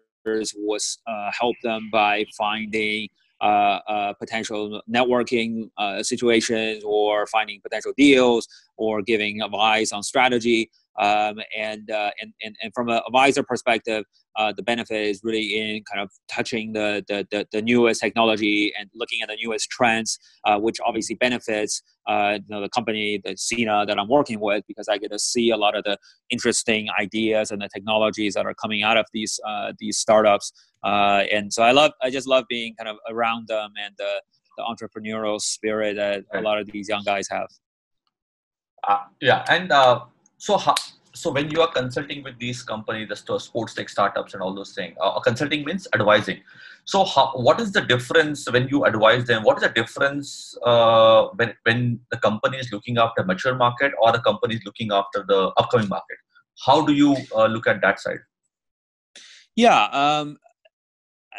was 0.57 0.99
uh, 1.07 1.31
help 1.39 1.57
them 1.63 1.89
by 1.91 2.25
finding 2.37 3.09
potential 3.41 4.81
networking 4.93 5.71
uh, 5.79 6.03
situations 6.03 6.83
or 6.85 7.27
finding 7.27 7.61
potential 7.61 7.93
deals 7.97 8.47
or 8.77 9.03
giving 9.03 9.41
advice 9.43 9.93
on 9.93 10.03
strategy. 10.03 10.71
Um, 10.99 11.41
and, 11.55 11.91
uh, 11.91 12.11
and, 12.23 12.33
and, 12.43 12.57
and 12.63 12.73
from 12.75 12.89
an 12.89 13.03
advisor 13.07 13.43
perspective, 13.43 14.05
uh, 14.37 14.53
the 14.57 14.63
benefit 14.63 15.03
is 15.03 15.21
really 15.23 15.59
in 15.59 15.85
kind 15.85 16.03
of 16.03 16.11
touching 16.27 16.73
the, 16.73 17.05
the, 17.07 17.27
the, 17.31 17.47
the 17.53 17.61
newest 17.61 18.01
technology 18.01 18.73
and 18.79 18.89
looking 18.95 19.21
at 19.21 19.29
the 19.29 19.37
newest 19.37 19.69
trends, 19.69 20.19
uh, 20.47 20.59
which 20.59 20.79
obviously 20.85 21.15
benefits 21.17 21.83
uh, 22.07 22.39
you 22.41 22.55
know, 22.55 22.61
the 22.61 22.69
company, 22.69 23.21
the 23.25 23.37
Sina 23.37 23.85
that 23.87 23.99
I'm 23.99 24.09
working 24.09 24.41
with, 24.41 24.65
because 24.69 24.89
I 24.89 24.99
get 24.99 25.11
to 25.13 25.19
see 25.19 25.51
a 25.51 25.57
lot 25.57 25.77
of 25.77 25.85
the 25.85 25.97
interesting 26.31 26.89
ideas 26.99 27.51
and 27.51 27.61
the 27.61 27.69
technologies 27.69 28.35
that 28.35 28.47
are 28.47 28.55
coming 28.55 28.83
out 28.83 28.97
of 28.97 29.07
these 29.13 29.41
uh, 29.47 29.73
these 29.79 29.99
startups. 29.99 30.53
Uh, 30.85 31.25
and 31.33 31.53
so 31.53 31.63
I 31.63 31.73
love, 31.73 31.93
I 32.03 32.11
just 32.11 32.29
love 32.29 32.45
being 32.49 32.75
kind 32.77 32.89
of 32.89 32.97
around 33.11 33.49
them 33.49 33.73
and 33.85 33.93
the, 33.99 34.23
the 34.57 34.63
entrepreneurial 34.63 35.41
spirit 35.41 35.97
that 35.97 36.25
a 36.33 36.41
lot 36.41 36.59
of 36.61 36.71
these 36.71 36.89
young 36.89 37.03
guys 37.05 37.27
have. 37.29 37.49
yeah, 39.21 39.45
and 39.49 39.73
so 40.39 40.57
how, 40.57 40.75
so 41.17 41.31
when 41.33 41.51
you 41.51 41.61
are 41.63 41.73
consulting 41.73 42.23
with 42.23 42.39
these 42.39 42.63
companies 42.63 43.09
the 43.09 43.39
sports 43.39 43.75
tech 43.75 43.89
startups 43.89 44.35
and 44.35 44.43
all 44.43 44.55
those 44.55 44.73
things 44.75 44.97
uh, 45.01 45.19
consulting 45.21 45.65
means 45.65 45.89
advising. 45.95 46.41
So 46.85 47.05
how, 47.05 47.33
what 47.35 47.61
is 47.61 47.73
the 47.73 47.81
difference 47.81 48.49
when 48.49 48.69
you 48.69 48.85
advise 48.85 49.25
them? 49.25 49.43
What 49.43 49.57
is 49.57 49.63
the 49.65 49.71
difference 49.71 50.57
uh, 50.65 51.29
when, 51.35 51.53
when 51.65 51.99
the 52.13 52.19
company 52.19 52.59
is 52.59 52.71
looking 52.71 52.99
after 52.99 53.23
a 53.23 53.27
mature 53.27 53.57
market 53.57 53.93
or 54.01 54.13
the 54.13 54.21
company 54.21 54.55
is 54.55 54.63
looking 54.65 54.93
after 54.93 55.25
the 55.27 55.51
upcoming 55.57 55.89
market? 55.89 56.19
How 56.65 56.87
do 56.87 56.93
you 56.93 57.17
uh, 57.35 57.47
look 57.47 57.67
at 57.67 57.81
that 57.81 57.99
side? 57.99 58.21
Yeah 59.57 59.85
um, 59.87 60.37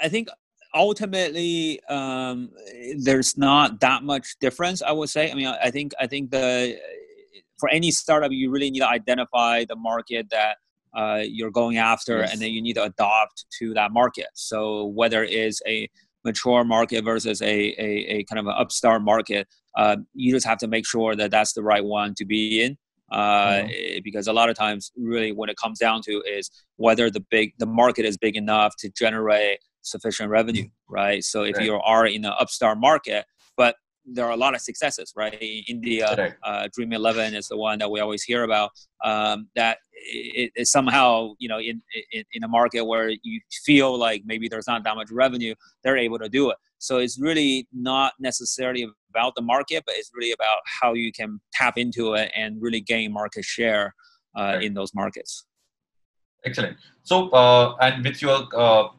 i 0.03 0.09
think 0.09 0.27
ultimately 0.73 1.79
um, 1.89 2.49
there's 2.97 3.37
not 3.37 3.79
that 3.79 4.03
much 4.03 4.37
difference 4.39 4.81
i 4.81 4.91
would 4.91 5.09
say. 5.09 5.31
I 5.31 5.35
mean 5.35 5.47
i 5.47 5.71
think 5.71 5.93
i 5.99 6.07
think 6.07 6.31
the 6.31 6.77
for 7.59 7.69
any 7.69 7.91
startup, 7.91 8.31
you 8.31 8.49
really 8.51 8.69
need 8.69 8.79
to 8.79 8.89
identify 8.89 9.65
the 9.65 9.75
market 9.75 10.27
that 10.31 10.57
uh, 10.95 11.21
you're 11.23 11.51
going 11.51 11.77
after, 11.77 12.19
yes. 12.19 12.33
and 12.33 12.41
then 12.41 12.51
you 12.51 12.61
need 12.61 12.73
to 12.73 12.83
adopt 12.83 13.45
to 13.59 13.73
that 13.73 13.91
market. 13.91 14.27
So 14.33 14.85
whether 14.85 15.23
it's 15.23 15.61
a 15.67 15.89
mature 16.23 16.63
market 16.63 17.03
versus 17.03 17.41
a, 17.41 17.45
a, 17.45 18.17
a 18.17 18.23
kind 18.25 18.39
of 18.39 18.47
an 18.47 18.55
upstart 18.57 19.01
market, 19.01 19.47
uh, 19.77 19.97
you 20.13 20.31
just 20.33 20.45
have 20.45 20.57
to 20.59 20.67
make 20.67 20.85
sure 20.87 21.15
that 21.15 21.31
that's 21.31 21.53
the 21.53 21.63
right 21.63 21.83
one 21.83 22.13
to 22.15 22.25
be 22.25 22.63
in. 22.63 22.77
Uh, 23.11 23.49
mm-hmm. 23.49 23.99
Because 24.03 24.27
a 24.27 24.33
lot 24.33 24.49
of 24.49 24.55
times, 24.57 24.91
really, 24.97 25.31
when 25.31 25.49
it 25.49 25.55
comes 25.55 25.79
down 25.79 26.01
to 26.03 26.21
is 26.27 26.51
whether 26.75 27.09
the 27.09 27.23
big 27.31 27.53
the 27.57 27.65
market 27.65 28.03
is 28.03 28.17
big 28.17 28.35
enough 28.35 28.75
to 28.79 28.89
generate 28.89 29.59
sufficient 29.81 30.29
revenue, 30.29 30.67
right? 30.89 31.23
So 31.23 31.43
if 31.43 31.55
right. 31.55 31.65
you 31.65 31.75
are 31.75 32.05
in 32.05 32.25
an 32.25 32.33
upstart 32.37 32.77
market, 32.79 33.25
but 33.55 33.75
there 34.07 34.25
are 34.25 34.31
a 34.31 34.37
lot 34.37 34.55
of 34.55 34.61
successes, 34.61 35.13
right? 35.15 35.33
In 35.41 35.63
India, 35.67 36.35
uh, 36.43 36.67
Dream 36.73 36.93
Eleven 36.93 37.35
is 37.35 37.47
the 37.47 37.57
one 37.57 37.79
that 37.79 37.91
we 37.91 37.99
always 37.99 38.23
hear 38.23 38.43
about. 38.43 38.71
Um, 39.03 39.49
that 39.55 39.79
it, 39.93 40.51
it, 40.55 40.67
somehow, 40.67 41.33
you 41.39 41.49
know, 41.49 41.59
in, 41.59 41.81
in 42.11 42.23
in 42.33 42.43
a 42.43 42.47
market 42.47 42.83
where 42.85 43.09
you 43.09 43.39
feel 43.65 43.97
like 43.97 44.23
maybe 44.25 44.47
there's 44.47 44.67
not 44.67 44.83
that 44.85 44.95
much 44.95 45.11
revenue, 45.11 45.53
they're 45.83 45.97
able 45.97 46.19
to 46.19 46.29
do 46.29 46.49
it. 46.49 46.57
So 46.79 46.97
it's 46.97 47.19
really 47.19 47.67
not 47.73 48.13
necessarily 48.19 48.87
about 49.09 49.33
the 49.35 49.41
market, 49.41 49.83
but 49.85 49.95
it's 49.97 50.11
really 50.13 50.31
about 50.31 50.59
how 50.79 50.93
you 50.93 51.11
can 51.11 51.39
tap 51.51 51.77
into 51.77 52.13
it 52.13 52.31
and 52.35 52.61
really 52.61 52.81
gain 52.81 53.11
market 53.11 53.43
share 53.43 53.93
uh, 54.37 54.41
right. 54.41 54.63
in 54.63 54.73
those 54.73 54.93
markets. 54.93 55.45
Excellent. 56.45 56.77
So, 57.03 57.29
uh, 57.29 57.75
and 57.81 58.05
with 58.05 58.21
your 58.21 58.47
uh, 58.55 58.89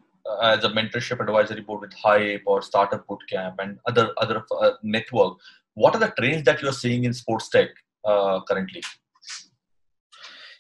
as 0.43 0.65
a 0.65 0.69
mentorship 0.69 1.21
advisory 1.21 1.61
board 1.61 1.81
with 1.81 1.93
Hype 1.95 2.43
or 2.47 2.63
Startup 2.63 3.05
Bootcamp 3.07 3.57
and 3.59 3.79
other 3.87 4.13
other 4.19 4.45
uh, 4.61 4.73
network. 4.83 5.39
What 5.75 5.95
are 5.95 5.99
the 5.99 6.13
trends 6.19 6.45
that 6.45 6.61
you're 6.63 6.73
seeing 6.73 7.05
in 7.05 7.13
sports 7.15 7.49
tech 7.49 7.69
uh, 8.05 8.41
currently? 8.49 8.83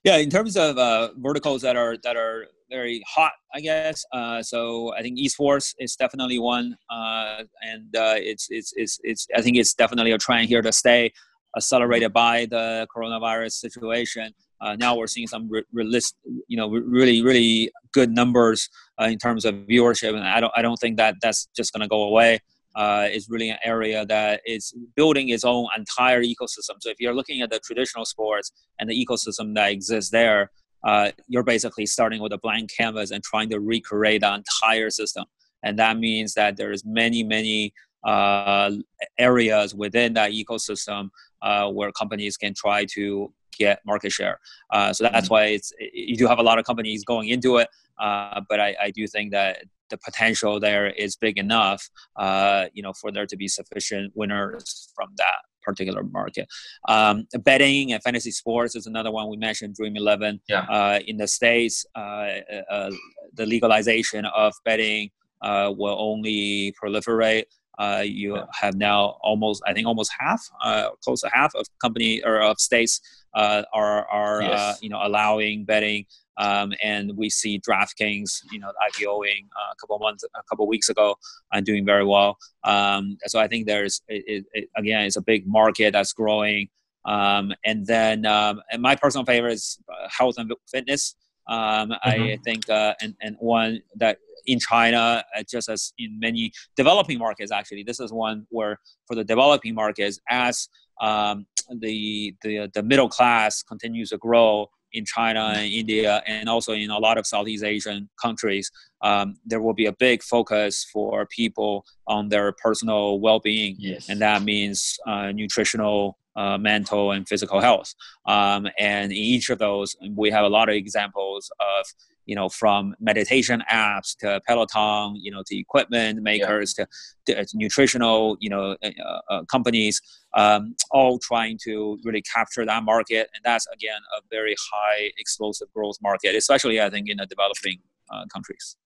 Yeah, 0.05 0.17
in 0.17 0.31
terms 0.31 0.57
of 0.57 0.79
uh, 0.79 1.11
verticals 1.17 1.63
that 1.63 1.77
are 1.77 1.97
that 2.05 2.17
are 2.17 2.47
very 2.71 3.03
hot, 3.07 3.33
I 3.55 3.61
guess. 3.61 4.05
Uh, 4.13 4.43
so 4.43 4.95
I 4.95 5.03
think 5.03 5.19
esports 5.19 5.75
is 5.79 5.97
definitely 5.97 6.39
one, 6.39 6.77
uh, 6.91 7.45
and 7.63 7.89
it's, 7.93 8.49
it's 8.51 8.73
it's 8.77 9.01
it's 9.03 9.27
I 9.35 9.43
think 9.43 9.57
it's 9.57 9.75
definitely 9.75 10.13
a 10.13 10.19
trend 10.19 10.49
here 10.49 10.63
to 10.63 10.73
stay, 10.73 11.13
accelerated 11.57 12.13
by 12.13 12.47
the 12.47 12.87
coronavirus 12.95 13.53
situation. 13.53 14.35
Uh, 14.61 14.77
now 14.77 14.97
we're 14.97 15.07
seeing 15.07 15.27
some 15.27 15.49
re- 15.49 15.65
re- 15.73 16.01
you 16.49 16.57
know, 16.57 16.69
really, 16.69 17.23
really 17.23 17.71
good 17.93 18.11
numbers 18.11 18.69
uh, 19.01 19.05
in 19.05 19.19
terms 19.19 19.45
of 19.45 19.55
viewership, 19.55 20.15
and 20.15 20.25
I 20.25 20.41
don't, 20.41 20.53
I 20.57 20.63
don't 20.63 20.77
think 20.77 20.97
that 20.97 21.17
that's 21.23 21.49
just 21.57 21.73
going 21.73 21.83
to 21.83 21.89
go 21.89 22.03
away. 22.03 22.41
Uh, 22.75 23.09
it's 23.11 23.29
really 23.29 23.51
an 23.51 23.59
area 23.65 24.07
that 24.07 24.41
is 24.47 24.73
building 24.95 25.31
its 25.31 25.45
own 25.45 25.67
entire 25.77 26.23
ecosystem. 26.23 26.77
So 26.81 26.91
if 26.91 27.01
you're 27.01 27.15
looking 27.15 27.41
at 27.41 27.51
the 27.51 27.59
traditional 27.59 28.05
sports 28.05 28.53
and 28.79 28.89
the 28.89 28.95
ecosystem 28.95 29.55
that 29.55 29.73
exists 29.73 30.11
there, 30.11 30.51
uh, 30.85 31.11
you're 31.27 31.43
basically 31.43 31.87
starting 31.87 32.23
with 32.23 32.33
a 32.33 32.39
blank 32.39 32.71
canvas 32.77 33.11
and 33.11 33.23
trying 33.25 33.49
to 33.51 33.59
recreate 33.59 34.21
the 34.21 34.33
entire 34.33 34.91
system. 34.91 35.25
And 35.65 35.79
that 35.81 35.99
means 35.99 36.35
that 36.35 36.57
there's 36.57 36.85
many, 36.85 37.25
many 37.25 37.73
uh, 38.05 38.71
areas 39.19 39.75
within 39.75 40.13
that 40.15 40.31
ecosystem 40.31 41.09
uh, 41.43 41.69
where 41.69 41.91
companies 41.93 42.37
can 42.37 42.55
try 42.55 42.85
to 42.95 43.33
get 43.59 43.81
market 43.85 44.13
share. 44.13 44.41
Uh, 44.71 44.93
so 44.93 45.05
that's 45.05 45.27
mm-hmm. 45.27 45.35
why 45.35 45.45
it's 45.47 45.73
you 45.93 46.17
do 46.17 46.27
have 46.27 46.39
a 46.39 46.43
lot 46.43 46.59
of 46.59 46.65
companies 46.65 47.05
going 47.05 47.29
into 47.29 47.57
it, 47.57 47.69
uh, 47.99 48.41
but 48.49 48.61
I, 48.61 48.77
I, 48.83 48.91
do 48.91 49.07
think 49.07 49.33
that 49.33 49.65
the 49.91 49.99
potential 49.99 50.61
there 50.61 50.89
is 50.89 51.17
big 51.17 51.39
enough, 51.39 51.89
uh, 52.17 52.67
you 52.73 52.83
know, 52.83 52.93
for 52.93 53.11
there 53.11 53.27
to 53.27 53.37
be 53.37 53.49
sufficient 53.49 54.13
winners 54.15 54.91
from 54.95 55.09
that 55.17 55.41
particular 55.63 56.03
market. 56.03 56.49
Um, 56.89 57.27
betting 57.45 57.93
and 57.93 58.03
fantasy 58.03 58.31
sports 58.31 58.75
is 58.75 58.87
another 58.87 59.11
one 59.11 59.29
we 59.29 59.37
mentioned. 59.37 59.75
Dream 59.75 59.97
Eleven 59.97 60.41
yeah. 60.49 60.63
uh, 60.63 61.01
in 61.07 61.17
the 61.17 61.27
states, 61.27 61.85
uh, 61.95 62.29
uh, 62.71 62.91
the 63.35 63.47
legalization 63.47 64.25
of 64.25 64.53
betting 64.65 65.11
uh, 65.43 65.73
will 65.77 65.97
only 65.99 66.75
proliferate. 66.83 67.45
Uh, 67.79 68.03
you 68.05 68.37
yeah. 68.37 68.45
have 68.53 68.75
now 68.75 69.17
almost, 69.23 69.63
I 69.67 69.73
think, 69.73 69.87
almost 69.87 70.11
half, 70.19 70.43
uh, 70.63 70.91
close 71.05 71.21
to 71.23 71.31
half 71.33 71.55
of 71.55 71.67
company 71.81 72.23
or 72.25 72.41
of 72.41 72.59
states 72.59 73.01
are 73.35 74.07
are 74.11 74.43
yes. 74.43 74.83
you 74.83 74.89
know 74.89 75.01
allowing 75.03 75.65
betting. 75.65 76.07
Um, 76.39 76.73
and 76.83 77.17
we 77.17 77.31
see 77.31 77.59
DraftKings, 77.59 78.45
you 78.53 78.61
know, 78.61 78.71
IPOing 78.89 79.47
uh, 79.57 79.73
a 79.73 79.77
couple 79.81 79.99
months, 79.99 80.23
a 80.23 80.43
couple 80.49 80.69
weeks 80.69 80.89
ago, 80.89 81.17
and 81.53 81.67
doing 81.67 81.85
very 81.85 82.05
well. 82.05 82.39
Um, 82.63 83.19
so 83.27 83.41
I 83.41 83.49
think 83.49 83.67
there's, 83.67 84.03
it, 84.07 84.45
it, 84.53 84.69
again, 84.77 85.03
it's 85.03 85.17
a 85.17 85.21
big 85.21 85.49
market 85.49 85.95
that's 85.95 86.13
growing. 86.13 86.69
Um, 87.05 87.53
and 87.65 87.85
then, 87.87 88.25
um, 88.25 88.63
and 88.71 88.81
my 88.81 88.95
personal 88.95 89.25
favorite 89.25 89.55
is 89.55 89.81
uh, 89.89 90.09
health 90.17 90.37
and 90.39 90.53
fitness. 90.71 91.17
Um, 91.49 91.91
mm-hmm. 91.91 92.09
I 92.09 92.39
think, 92.45 92.71
uh, 92.71 92.95
and, 93.01 93.17
and 93.21 93.35
one 93.41 93.83
that 93.97 94.19
in 94.49 94.59
China, 94.59 95.23
uh, 95.37 95.43
just 95.49 95.69
as 95.69 95.93
in 95.99 96.19
many 96.19 96.51
developing 96.77 97.19
markets, 97.19 97.53
actually, 97.53 97.85
this 97.85 98.01
is 98.01 98.11
one 98.13 98.47
where 98.51 98.75
for 99.07 99.15
the 99.15 99.25
developing 99.25 99.75
markets, 99.75 100.19
as 100.29 100.69
um, 101.01 101.47
the, 101.81 102.35
the 102.43 102.69
the 102.75 102.83
middle 102.83 103.09
class 103.09 103.63
continues 103.63 104.09
to 104.11 104.19
grow, 104.19 104.69
in 104.93 105.05
China 105.05 105.53
and 105.57 105.71
India, 105.71 106.23
and 106.27 106.49
also 106.49 106.73
in 106.73 106.91
a 106.91 106.99
lot 106.99 107.19
of 107.19 107.27
Southeast 107.27 107.65
Asian 107.65 108.09
countries, 108.21 108.71
um, 109.03 109.37
there 109.45 109.61
will 109.61 109.75
be 109.75 109.87
a 109.87 109.93
big 109.93 110.23
focus 110.23 110.87
for 110.93 111.27
people 111.27 111.85
on 112.07 112.29
their 112.29 112.53
personal 112.53 113.21
well-being, 113.21 113.77
yes. 113.79 114.09
and 114.09 114.21
that 114.21 114.43
means 114.43 114.99
uh, 115.07 115.31
nutritional, 115.33 116.19
uh, 116.39 116.59
mental, 116.59 117.13
and 117.13 117.29
physical 117.29 117.61
health. 117.61 117.95
Um, 118.27 118.69
and 118.79 119.13
in 119.13 119.19
each 119.19 119.51
of 119.51 119.59
those, 119.59 119.97
we 120.23 120.31
have 120.31 120.45
a 120.45 120.49
lot 120.49 120.69
of 120.69 120.75
examples 120.75 121.51
of 121.61 121.87
you 122.29 122.35
know, 122.35 122.49
from 122.51 122.95
meditation 123.01 123.63
apps 123.73 124.15
to 124.19 124.39
Peloton, 124.47 125.17
you 125.17 125.31
know, 125.31 125.43
to 125.47 125.57
equipment 125.57 126.23
makers 126.23 126.75
yeah. 126.79 126.85
to, 127.25 127.47
to, 127.47 127.57
nutritional, 127.57 128.37
you 128.39 128.51
know, 128.51 128.77
uh, 128.85 128.91
uh, 129.03 129.21
uh, 129.31 129.45
companies, 129.45 130.03
um, 130.35 130.75
all 130.91 131.19
trying 131.19 131.59
to 131.65 131.99
really 132.05 132.21
capture 132.21 132.67
that 132.67 132.85
market. 132.85 133.31
And 133.35 133.43
that's, 133.45 133.67
again, 133.73 134.01
a 134.19 134.21
very 134.31 134.55
high 134.71 135.11
explosive 135.17 135.73
growth 135.73 135.97
market, 136.03 136.35
especially, 136.35 136.79
I 136.83 136.91
think, 136.91 137.09
in 137.09 137.17
the 137.17 137.25
developing 137.25 137.79
uh, 138.13 138.27
countries. 138.31 138.77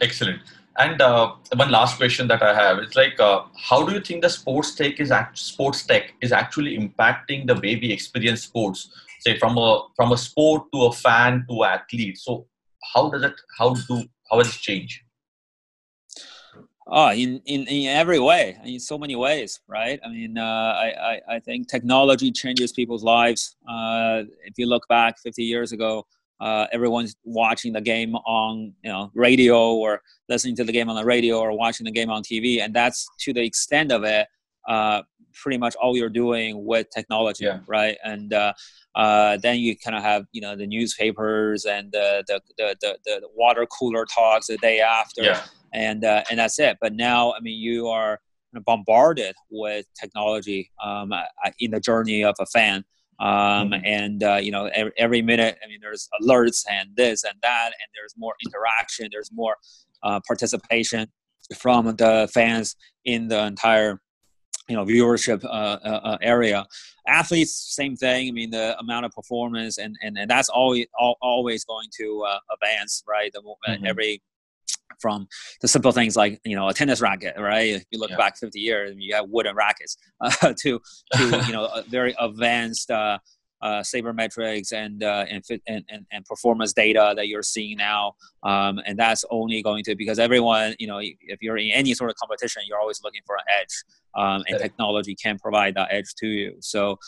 Excellent. 0.00 0.40
And 0.78 1.00
uh, 1.02 1.34
one 1.56 1.70
last 1.70 1.98
question 1.98 2.26
that 2.28 2.42
I 2.42 2.54
have 2.54 2.78
is 2.78 2.94
like, 2.96 3.20
uh, 3.20 3.42
how 3.56 3.84
do 3.84 3.92
you 3.92 4.00
think 4.00 4.22
the 4.22 4.30
sports 4.30 4.74
tech 4.74 4.98
is 4.98 5.10
act- 5.10 5.38
sports 5.38 5.84
tech 5.84 6.14
is 6.20 6.32
actually 6.32 6.78
impacting 6.78 7.46
the 7.46 7.54
way 7.54 7.76
we 7.76 7.92
experience 7.92 8.42
sports? 8.42 8.90
say 9.20 9.38
from 9.38 9.56
a 9.58 9.86
from 9.94 10.12
a 10.12 10.18
sport 10.18 10.64
to 10.72 10.84
a 10.84 10.92
fan 10.92 11.44
to 11.48 11.64
athlete 11.64 12.18
so 12.18 12.46
how 12.94 13.08
does 13.10 13.22
it 13.22 13.34
how 13.58 13.74
do 13.74 14.02
how 14.30 14.38
does 14.38 14.54
it 14.54 14.60
change 14.60 15.04
Oh, 16.92 17.12
in, 17.12 17.40
in, 17.46 17.68
in 17.68 17.86
every 17.86 18.18
way, 18.18 18.58
in 18.64 18.80
so 18.80 18.98
many 18.98 19.14
ways, 19.14 19.60
right? 19.68 20.00
I 20.04 20.08
mean, 20.08 20.36
uh, 20.36 20.42
I, 20.42 20.88
I, 21.12 21.20
I 21.36 21.38
think 21.38 21.68
technology 21.68 22.32
changes 22.32 22.72
people's 22.72 23.04
lives. 23.04 23.54
Uh, 23.68 24.24
if 24.44 24.54
you 24.56 24.66
look 24.66 24.88
back 24.88 25.16
50 25.20 25.44
years 25.44 25.70
ago, 25.70 26.04
uh, 26.40 26.66
everyone's 26.72 27.14
watching 27.24 27.72
the 27.72 27.80
game 27.80 28.14
on 28.14 28.72
you 28.82 28.90
know 28.90 29.10
radio 29.14 29.74
or 29.74 30.00
listening 30.28 30.56
to 30.56 30.64
the 30.64 30.72
game 30.72 30.88
on 30.88 30.96
the 30.96 31.04
radio 31.04 31.38
or 31.38 31.56
watching 31.56 31.84
the 31.84 31.92
game 31.92 32.10
on 32.10 32.22
TV, 32.22 32.62
and 32.62 32.74
that's 32.74 33.06
to 33.20 33.32
the 33.32 33.42
extent 33.42 33.92
of 33.92 34.04
it. 34.04 34.26
Uh, 34.68 35.02
pretty 35.42 35.58
much 35.58 35.74
all 35.76 35.96
you're 35.96 36.08
doing 36.08 36.64
with 36.64 36.86
technology, 36.94 37.44
yeah. 37.44 37.60
right? 37.66 37.96
And 38.04 38.32
uh, 38.32 38.52
uh, 38.94 39.36
then 39.38 39.58
you 39.58 39.76
kind 39.76 39.96
of 39.96 40.02
have 40.02 40.24
you 40.32 40.40
know 40.40 40.56
the 40.56 40.66
newspapers 40.66 41.64
and 41.64 41.92
the 41.92 42.24
the, 42.26 42.40
the 42.58 42.76
the, 42.80 42.98
the, 43.04 43.28
water 43.34 43.66
cooler 43.66 44.06
talks 44.06 44.48
the 44.48 44.56
day 44.58 44.80
after, 44.80 45.22
yeah. 45.22 45.42
and 45.72 46.04
uh, 46.04 46.22
and 46.30 46.38
that's 46.38 46.58
it. 46.58 46.78
But 46.80 46.94
now, 46.94 47.32
I 47.32 47.40
mean, 47.40 47.58
you 47.58 47.88
are 47.88 48.20
bombarded 48.66 49.34
with 49.50 49.86
technology 49.98 50.70
um, 50.82 51.12
in 51.58 51.70
the 51.70 51.80
journey 51.80 52.24
of 52.24 52.34
a 52.40 52.46
fan. 52.46 52.84
Um, 53.20 53.72
mm-hmm. 53.72 53.84
and 53.84 54.22
uh, 54.22 54.36
you 54.36 54.50
know 54.50 54.70
every, 54.72 54.92
every, 54.96 55.22
minute 55.22 55.58
i 55.62 55.68
mean 55.68 55.78
there's 55.82 56.08
alerts 56.22 56.64
and 56.70 56.88
this 56.96 57.22
and 57.22 57.34
that 57.42 57.66
and 57.66 57.88
there's 57.94 58.14
more 58.16 58.34
interaction 58.46 59.08
there's 59.12 59.30
more 59.30 59.56
uh, 60.02 60.20
participation 60.26 61.06
from 61.54 61.84
the 61.96 62.30
fans 62.32 62.76
in 63.04 63.28
the 63.28 63.44
entire 63.44 64.00
you 64.70 64.76
know 64.76 64.84
viewership 64.84 65.44
uh, 65.44 65.48
uh, 65.48 66.00
uh, 66.04 66.18
area 66.22 66.64
athletes 67.06 67.74
same 67.74 67.96
thing 67.96 68.28
i 68.28 68.30
mean 68.30 68.50
the 68.50 68.78
amount 68.78 69.04
of 69.04 69.12
performance 69.12 69.78
and 69.78 69.96
and, 70.02 70.16
and 70.16 70.30
that's 70.30 70.48
always 70.48 70.86
always 71.20 71.64
going 71.64 71.88
to 71.94 72.24
uh, 72.26 72.38
advance 72.54 73.02
right 73.08 73.32
the, 73.32 73.40
mm-hmm. 73.40 73.84
every 73.84 74.22
from 75.00 75.26
the 75.60 75.68
simple 75.68 75.92
things 75.92 76.16
like 76.16 76.40
you 76.44 76.56
know 76.56 76.68
a 76.68 76.74
tennis 76.74 77.00
racket 77.00 77.34
right 77.38 77.74
if 77.74 77.84
you 77.90 77.98
look 77.98 78.10
yeah. 78.10 78.16
back 78.16 78.36
50 78.36 78.58
years 78.58 78.94
you 78.98 79.14
have 79.14 79.26
wooden 79.28 79.54
rackets 79.56 79.96
uh, 80.20 80.52
to 80.58 80.80
to 81.14 81.42
you 81.46 81.52
know 81.52 81.68
very 81.88 82.14
advanced 82.18 82.90
uh, 82.90 83.18
uh, 83.62 83.80
sabermetrics 83.80 84.72
and, 84.72 85.02
uh, 85.02 85.24
and, 85.28 85.44
fit, 85.44 85.62
and, 85.66 85.84
and, 85.90 86.06
and, 86.10 86.24
performance 86.24 86.72
data 86.72 87.12
that 87.16 87.28
you're 87.28 87.42
seeing 87.42 87.76
now. 87.76 88.14
Um, 88.42 88.80
and 88.86 88.98
that's 88.98 89.24
only 89.30 89.62
going 89.62 89.84
to, 89.84 89.94
because 89.94 90.18
everyone, 90.18 90.74
you 90.78 90.86
know, 90.86 90.98
if 90.98 91.42
you're 91.42 91.58
in 91.58 91.70
any 91.72 91.92
sort 91.94 92.10
of 92.10 92.16
competition, 92.16 92.62
you're 92.66 92.80
always 92.80 93.02
looking 93.04 93.20
for 93.26 93.36
an 93.36 93.44
edge. 93.60 93.84
Um, 94.16 94.44
and 94.48 94.58
technology 94.58 95.14
can 95.14 95.38
provide 95.38 95.74
that 95.74 95.88
edge 95.90 96.14
to 96.16 96.26
you. 96.26 96.56
So, 96.60 96.98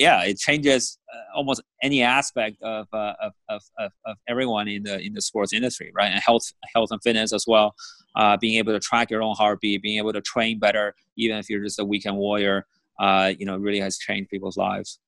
yeah, 0.00 0.24
it 0.24 0.38
changes 0.38 0.98
uh, 1.14 1.36
almost 1.36 1.60
any 1.82 2.02
aspect 2.02 2.56
of, 2.62 2.88
uh, 2.90 3.12
of, 3.20 3.32
of, 3.50 3.92
of, 4.06 4.16
everyone 4.26 4.66
in 4.66 4.82
the 4.82 4.98
in 4.98 5.12
the 5.12 5.20
sports 5.20 5.52
industry, 5.52 5.92
right? 5.94 6.10
And 6.10 6.22
health, 6.22 6.46
health 6.74 6.88
and 6.90 7.00
fitness 7.02 7.34
as 7.34 7.44
well. 7.46 7.74
Uh, 8.16 8.38
being 8.38 8.56
able 8.56 8.72
to 8.72 8.80
track 8.80 9.10
your 9.10 9.22
own 9.22 9.34
heartbeat, 9.36 9.82
being 9.82 9.98
able 9.98 10.12
to 10.14 10.22
train 10.22 10.58
better, 10.58 10.94
even 11.16 11.36
if 11.36 11.50
you're 11.50 11.62
just 11.62 11.78
a 11.78 11.84
weekend 11.84 12.16
warrior, 12.16 12.66
uh, 12.98 13.32
you 13.38 13.44
know, 13.44 13.58
really 13.58 13.78
has 13.78 13.98
changed 13.98 14.30
people's 14.30 14.56
lives. 14.56 14.98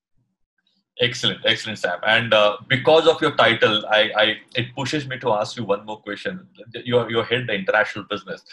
Excellent, 1.00 1.40
excellent, 1.46 1.78
Sam. 1.78 1.98
And 2.06 2.34
uh, 2.34 2.58
because 2.68 3.08
of 3.08 3.20
your 3.22 3.34
title, 3.34 3.86
I, 3.86 4.10
I 4.14 4.24
it 4.54 4.74
pushes 4.76 5.08
me 5.08 5.18
to 5.20 5.32
ask 5.32 5.56
you 5.56 5.64
one 5.64 5.86
more 5.86 6.02
question. 6.02 6.46
You're 6.84 7.10
you're 7.10 7.24
head 7.24 7.46
the 7.46 7.54
international 7.54 8.04
business. 8.10 8.44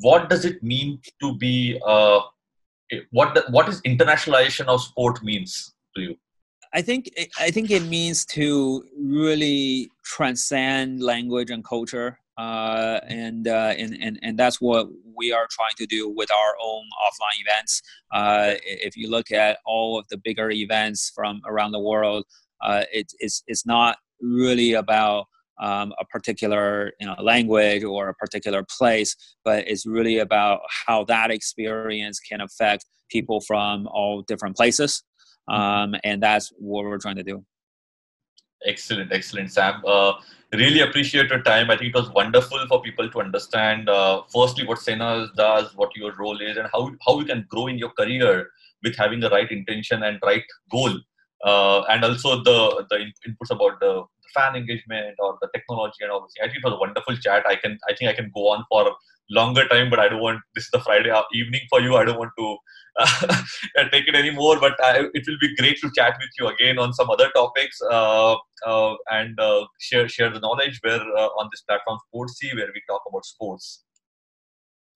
What 0.00 0.28
does 0.28 0.44
it 0.44 0.62
mean 0.62 1.00
to 1.22 1.34
be 1.38 1.80
uh, 1.86 2.20
what 3.12 3.34
the, 3.34 3.44
what 3.48 3.66
is 3.70 3.80
internationalization 3.82 4.66
of 4.66 4.82
sport 4.82 5.22
means 5.24 5.72
to 5.96 6.02
you? 6.02 6.16
I 6.72 6.82
think 6.82 7.10
I 7.38 7.50
think 7.50 7.70
it 7.70 7.84
means 7.84 8.24
to 8.26 8.84
really 8.98 9.90
transcend 10.04 11.02
language 11.02 11.50
and 11.50 11.64
culture 11.64 12.18
uh, 12.38 13.00
and, 13.06 13.48
uh, 13.48 13.72
and 13.78 13.96
and 14.00 14.18
and 14.22 14.38
that's 14.38 14.60
what 14.60 14.88
we 15.16 15.32
are 15.32 15.46
trying 15.50 15.74
to 15.78 15.86
do 15.86 16.08
with 16.08 16.30
our 16.30 16.54
own 16.62 16.84
offline 17.04 17.40
events. 17.40 17.82
Uh, 18.12 18.54
if 18.62 18.96
you 18.96 19.08
look 19.10 19.30
at 19.30 19.58
all 19.64 19.98
of 19.98 20.06
the 20.10 20.18
bigger 20.18 20.50
events 20.50 21.10
from 21.14 21.40
around 21.46 21.72
the 21.72 21.80
world, 21.80 22.24
uh, 22.60 22.84
it, 22.92 23.10
it's 23.20 23.42
it's 23.46 23.64
not 23.64 23.96
really 24.20 24.74
about 24.74 25.26
um, 25.58 25.94
a 25.98 26.04
particular 26.04 26.92
you 27.00 27.06
know, 27.06 27.16
language 27.22 27.84
or 27.84 28.10
a 28.10 28.14
particular 28.14 28.62
place, 28.78 29.16
but 29.44 29.66
it's 29.66 29.86
really 29.86 30.18
about 30.18 30.60
how 30.86 31.04
that 31.04 31.30
experience 31.30 32.20
can 32.20 32.42
affect 32.42 32.84
people 33.10 33.40
from 33.40 33.86
all 33.86 34.22
different 34.22 34.56
places. 34.56 35.02
Um, 35.48 35.94
and 36.04 36.22
that's 36.22 36.52
what 36.58 36.84
we're 36.84 36.98
trying 36.98 37.16
to 37.16 37.22
do. 37.22 37.44
Excellent, 38.64 39.12
excellent, 39.12 39.52
Sam. 39.52 39.82
Uh, 39.86 40.14
really 40.52 40.80
appreciate 40.80 41.28
your 41.28 41.42
time. 41.42 41.70
I 41.70 41.76
think 41.76 41.94
it 41.94 41.98
was 41.98 42.10
wonderful 42.10 42.66
for 42.66 42.82
people 42.82 43.08
to 43.10 43.20
understand, 43.20 43.88
uh, 43.88 44.22
firstly, 44.32 44.66
what 44.66 44.78
Sina 44.78 45.28
does, 45.36 45.74
what 45.76 45.94
your 45.94 46.12
role 46.16 46.40
is, 46.40 46.56
and 46.56 46.68
how, 46.72 46.90
how 47.06 47.18
you 47.18 47.26
can 47.26 47.46
grow 47.48 47.66
in 47.66 47.78
your 47.78 47.90
career 47.90 48.48
with 48.82 48.96
having 48.96 49.20
the 49.20 49.30
right 49.30 49.50
intention 49.50 50.02
and 50.02 50.18
right 50.24 50.44
goal. 50.70 50.94
Uh, 51.44 51.82
and 51.90 52.02
also 52.02 52.42
the 52.42 52.86
the 52.90 52.98
inputs 53.28 53.50
about 53.50 53.78
the 53.80 54.04
fan 54.34 54.56
engagement 54.56 55.14
or 55.18 55.38
the 55.40 55.48
technology 55.54 55.98
and 56.00 56.10
all 56.10 56.20
things. 56.20 56.34
I 56.42 56.46
think 56.46 56.58
it 56.58 56.64
was 56.64 56.74
a 56.74 56.78
wonderful 56.78 57.16
chat. 57.16 57.44
I 57.46 57.56
can 57.56 57.78
I 57.88 57.94
think 57.94 58.10
I 58.10 58.14
can 58.14 58.30
go 58.34 58.48
on 58.48 58.64
for 58.70 58.96
longer 59.30 59.66
time, 59.68 59.90
but 59.90 59.98
I 59.98 60.08
don't 60.08 60.20
want 60.20 60.40
this 60.54 60.64
is 60.64 60.70
the 60.70 60.80
Friday 60.80 61.12
evening 61.34 61.62
for 61.68 61.80
you. 61.80 61.96
I 61.96 62.04
don't 62.04 62.18
want 62.18 62.32
to 62.38 62.46
uh, 62.52 62.56
take 63.92 64.08
it 64.08 64.14
anymore. 64.14 64.58
But 64.60 64.82
I, 64.82 65.08
it 65.14 65.24
will 65.26 65.38
be 65.40 65.54
great 65.56 65.78
to 65.80 65.90
chat 65.94 66.16
with 66.18 66.30
you 66.38 66.48
again 66.48 66.78
on 66.78 66.92
some 66.92 67.10
other 67.10 67.30
topics 67.34 67.80
uh, 67.90 68.36
uh, 68.66 68.94
and 69.10 69.38
uh, 69.38 69.66
share 69.78 70.08
share 70.08 70.30
the 70.30 70.40
knowledge 70.40 70.78
where 70.82 71.00
uh, 71.00 71.28
on 71.40 71.48
this 71.52 71.62
platform 71.62 71.98
Sportsy 72.06 72.54
where 72.54 72.68
we 72.74 72.82
talk 72.88 73.02
about 73.08 73.24
sports. 73.24 73.84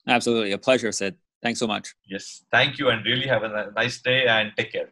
Absolutely, 0.07 0.53
a 0.53 0.59
pleasure, 0.59 0.93
Sid. 0.93 1.17
Thanks 1.43 1.59
so 1.59 1.67
much. 1.67 1.95
Yes. 2.07 2.45
Thank 2.51 2.79
you 2.79 2.91
and 2.91 3.05
really 3.05 3.27
have 3.27 3.43
a 3.43 3.73
nice 3.75 4.01
day 4.03 4.27
and 4.27 4.53
take 4.57 4.73
care. 4.73 4.91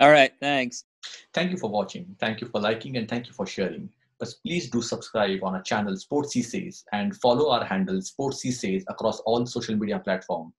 All 0.00 0.10
right. 0.10 0.32
Thanks. 0.40 0.84
Thank 1.32 1.50
you 1.50 1.58
for 1.58 1.70
watching. 1.70 2.16
Thank 2.18 2.40
you 2.40 2.48
for 2.48 2.60
liking 2.60 2.96
and 2.96 3.08
thank 3.08 3.26
you 3.26 3.32
for 3.32 3.46
sharing. 3.46 3.90
But 4.18 4.32
please 4.44 4.70
do 4.70 4.80
subscribe 4.80 5.42
on 5.42 5.54
our 5.54 5.62
channel 5.62 5.94
Sportsy 5.94 6.42
Says 6.42 6.84
and 6.92 7.14
follow 7.16 7.50
our 7.50 7.64
handle 7.64 7.96
Sportsy 7.96 8.52
Says 8.52 8.84
across 8.88 9.20
all 9.20 9.44
social 9.44 9.76
media 9.76 9.98
platforms. 9.98 10.54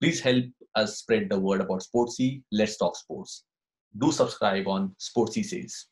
Please 0.00 0.20
help 0.20 0.44
us 0.74 0.98
spread 0.98 1.28
the 1.28 1.38
word 1.38 1.60
about 1.60 1.82
Sportsy. 1.82 2.42
Let's 2.52 2.76
talk 2.76 2.96
sports. 2.96 3.44
Do 3.96 4.12
subscribe 4.12 4.68
on 4.68 4.94
Sportsy 4.98 5.44
Says. 5.44 5.86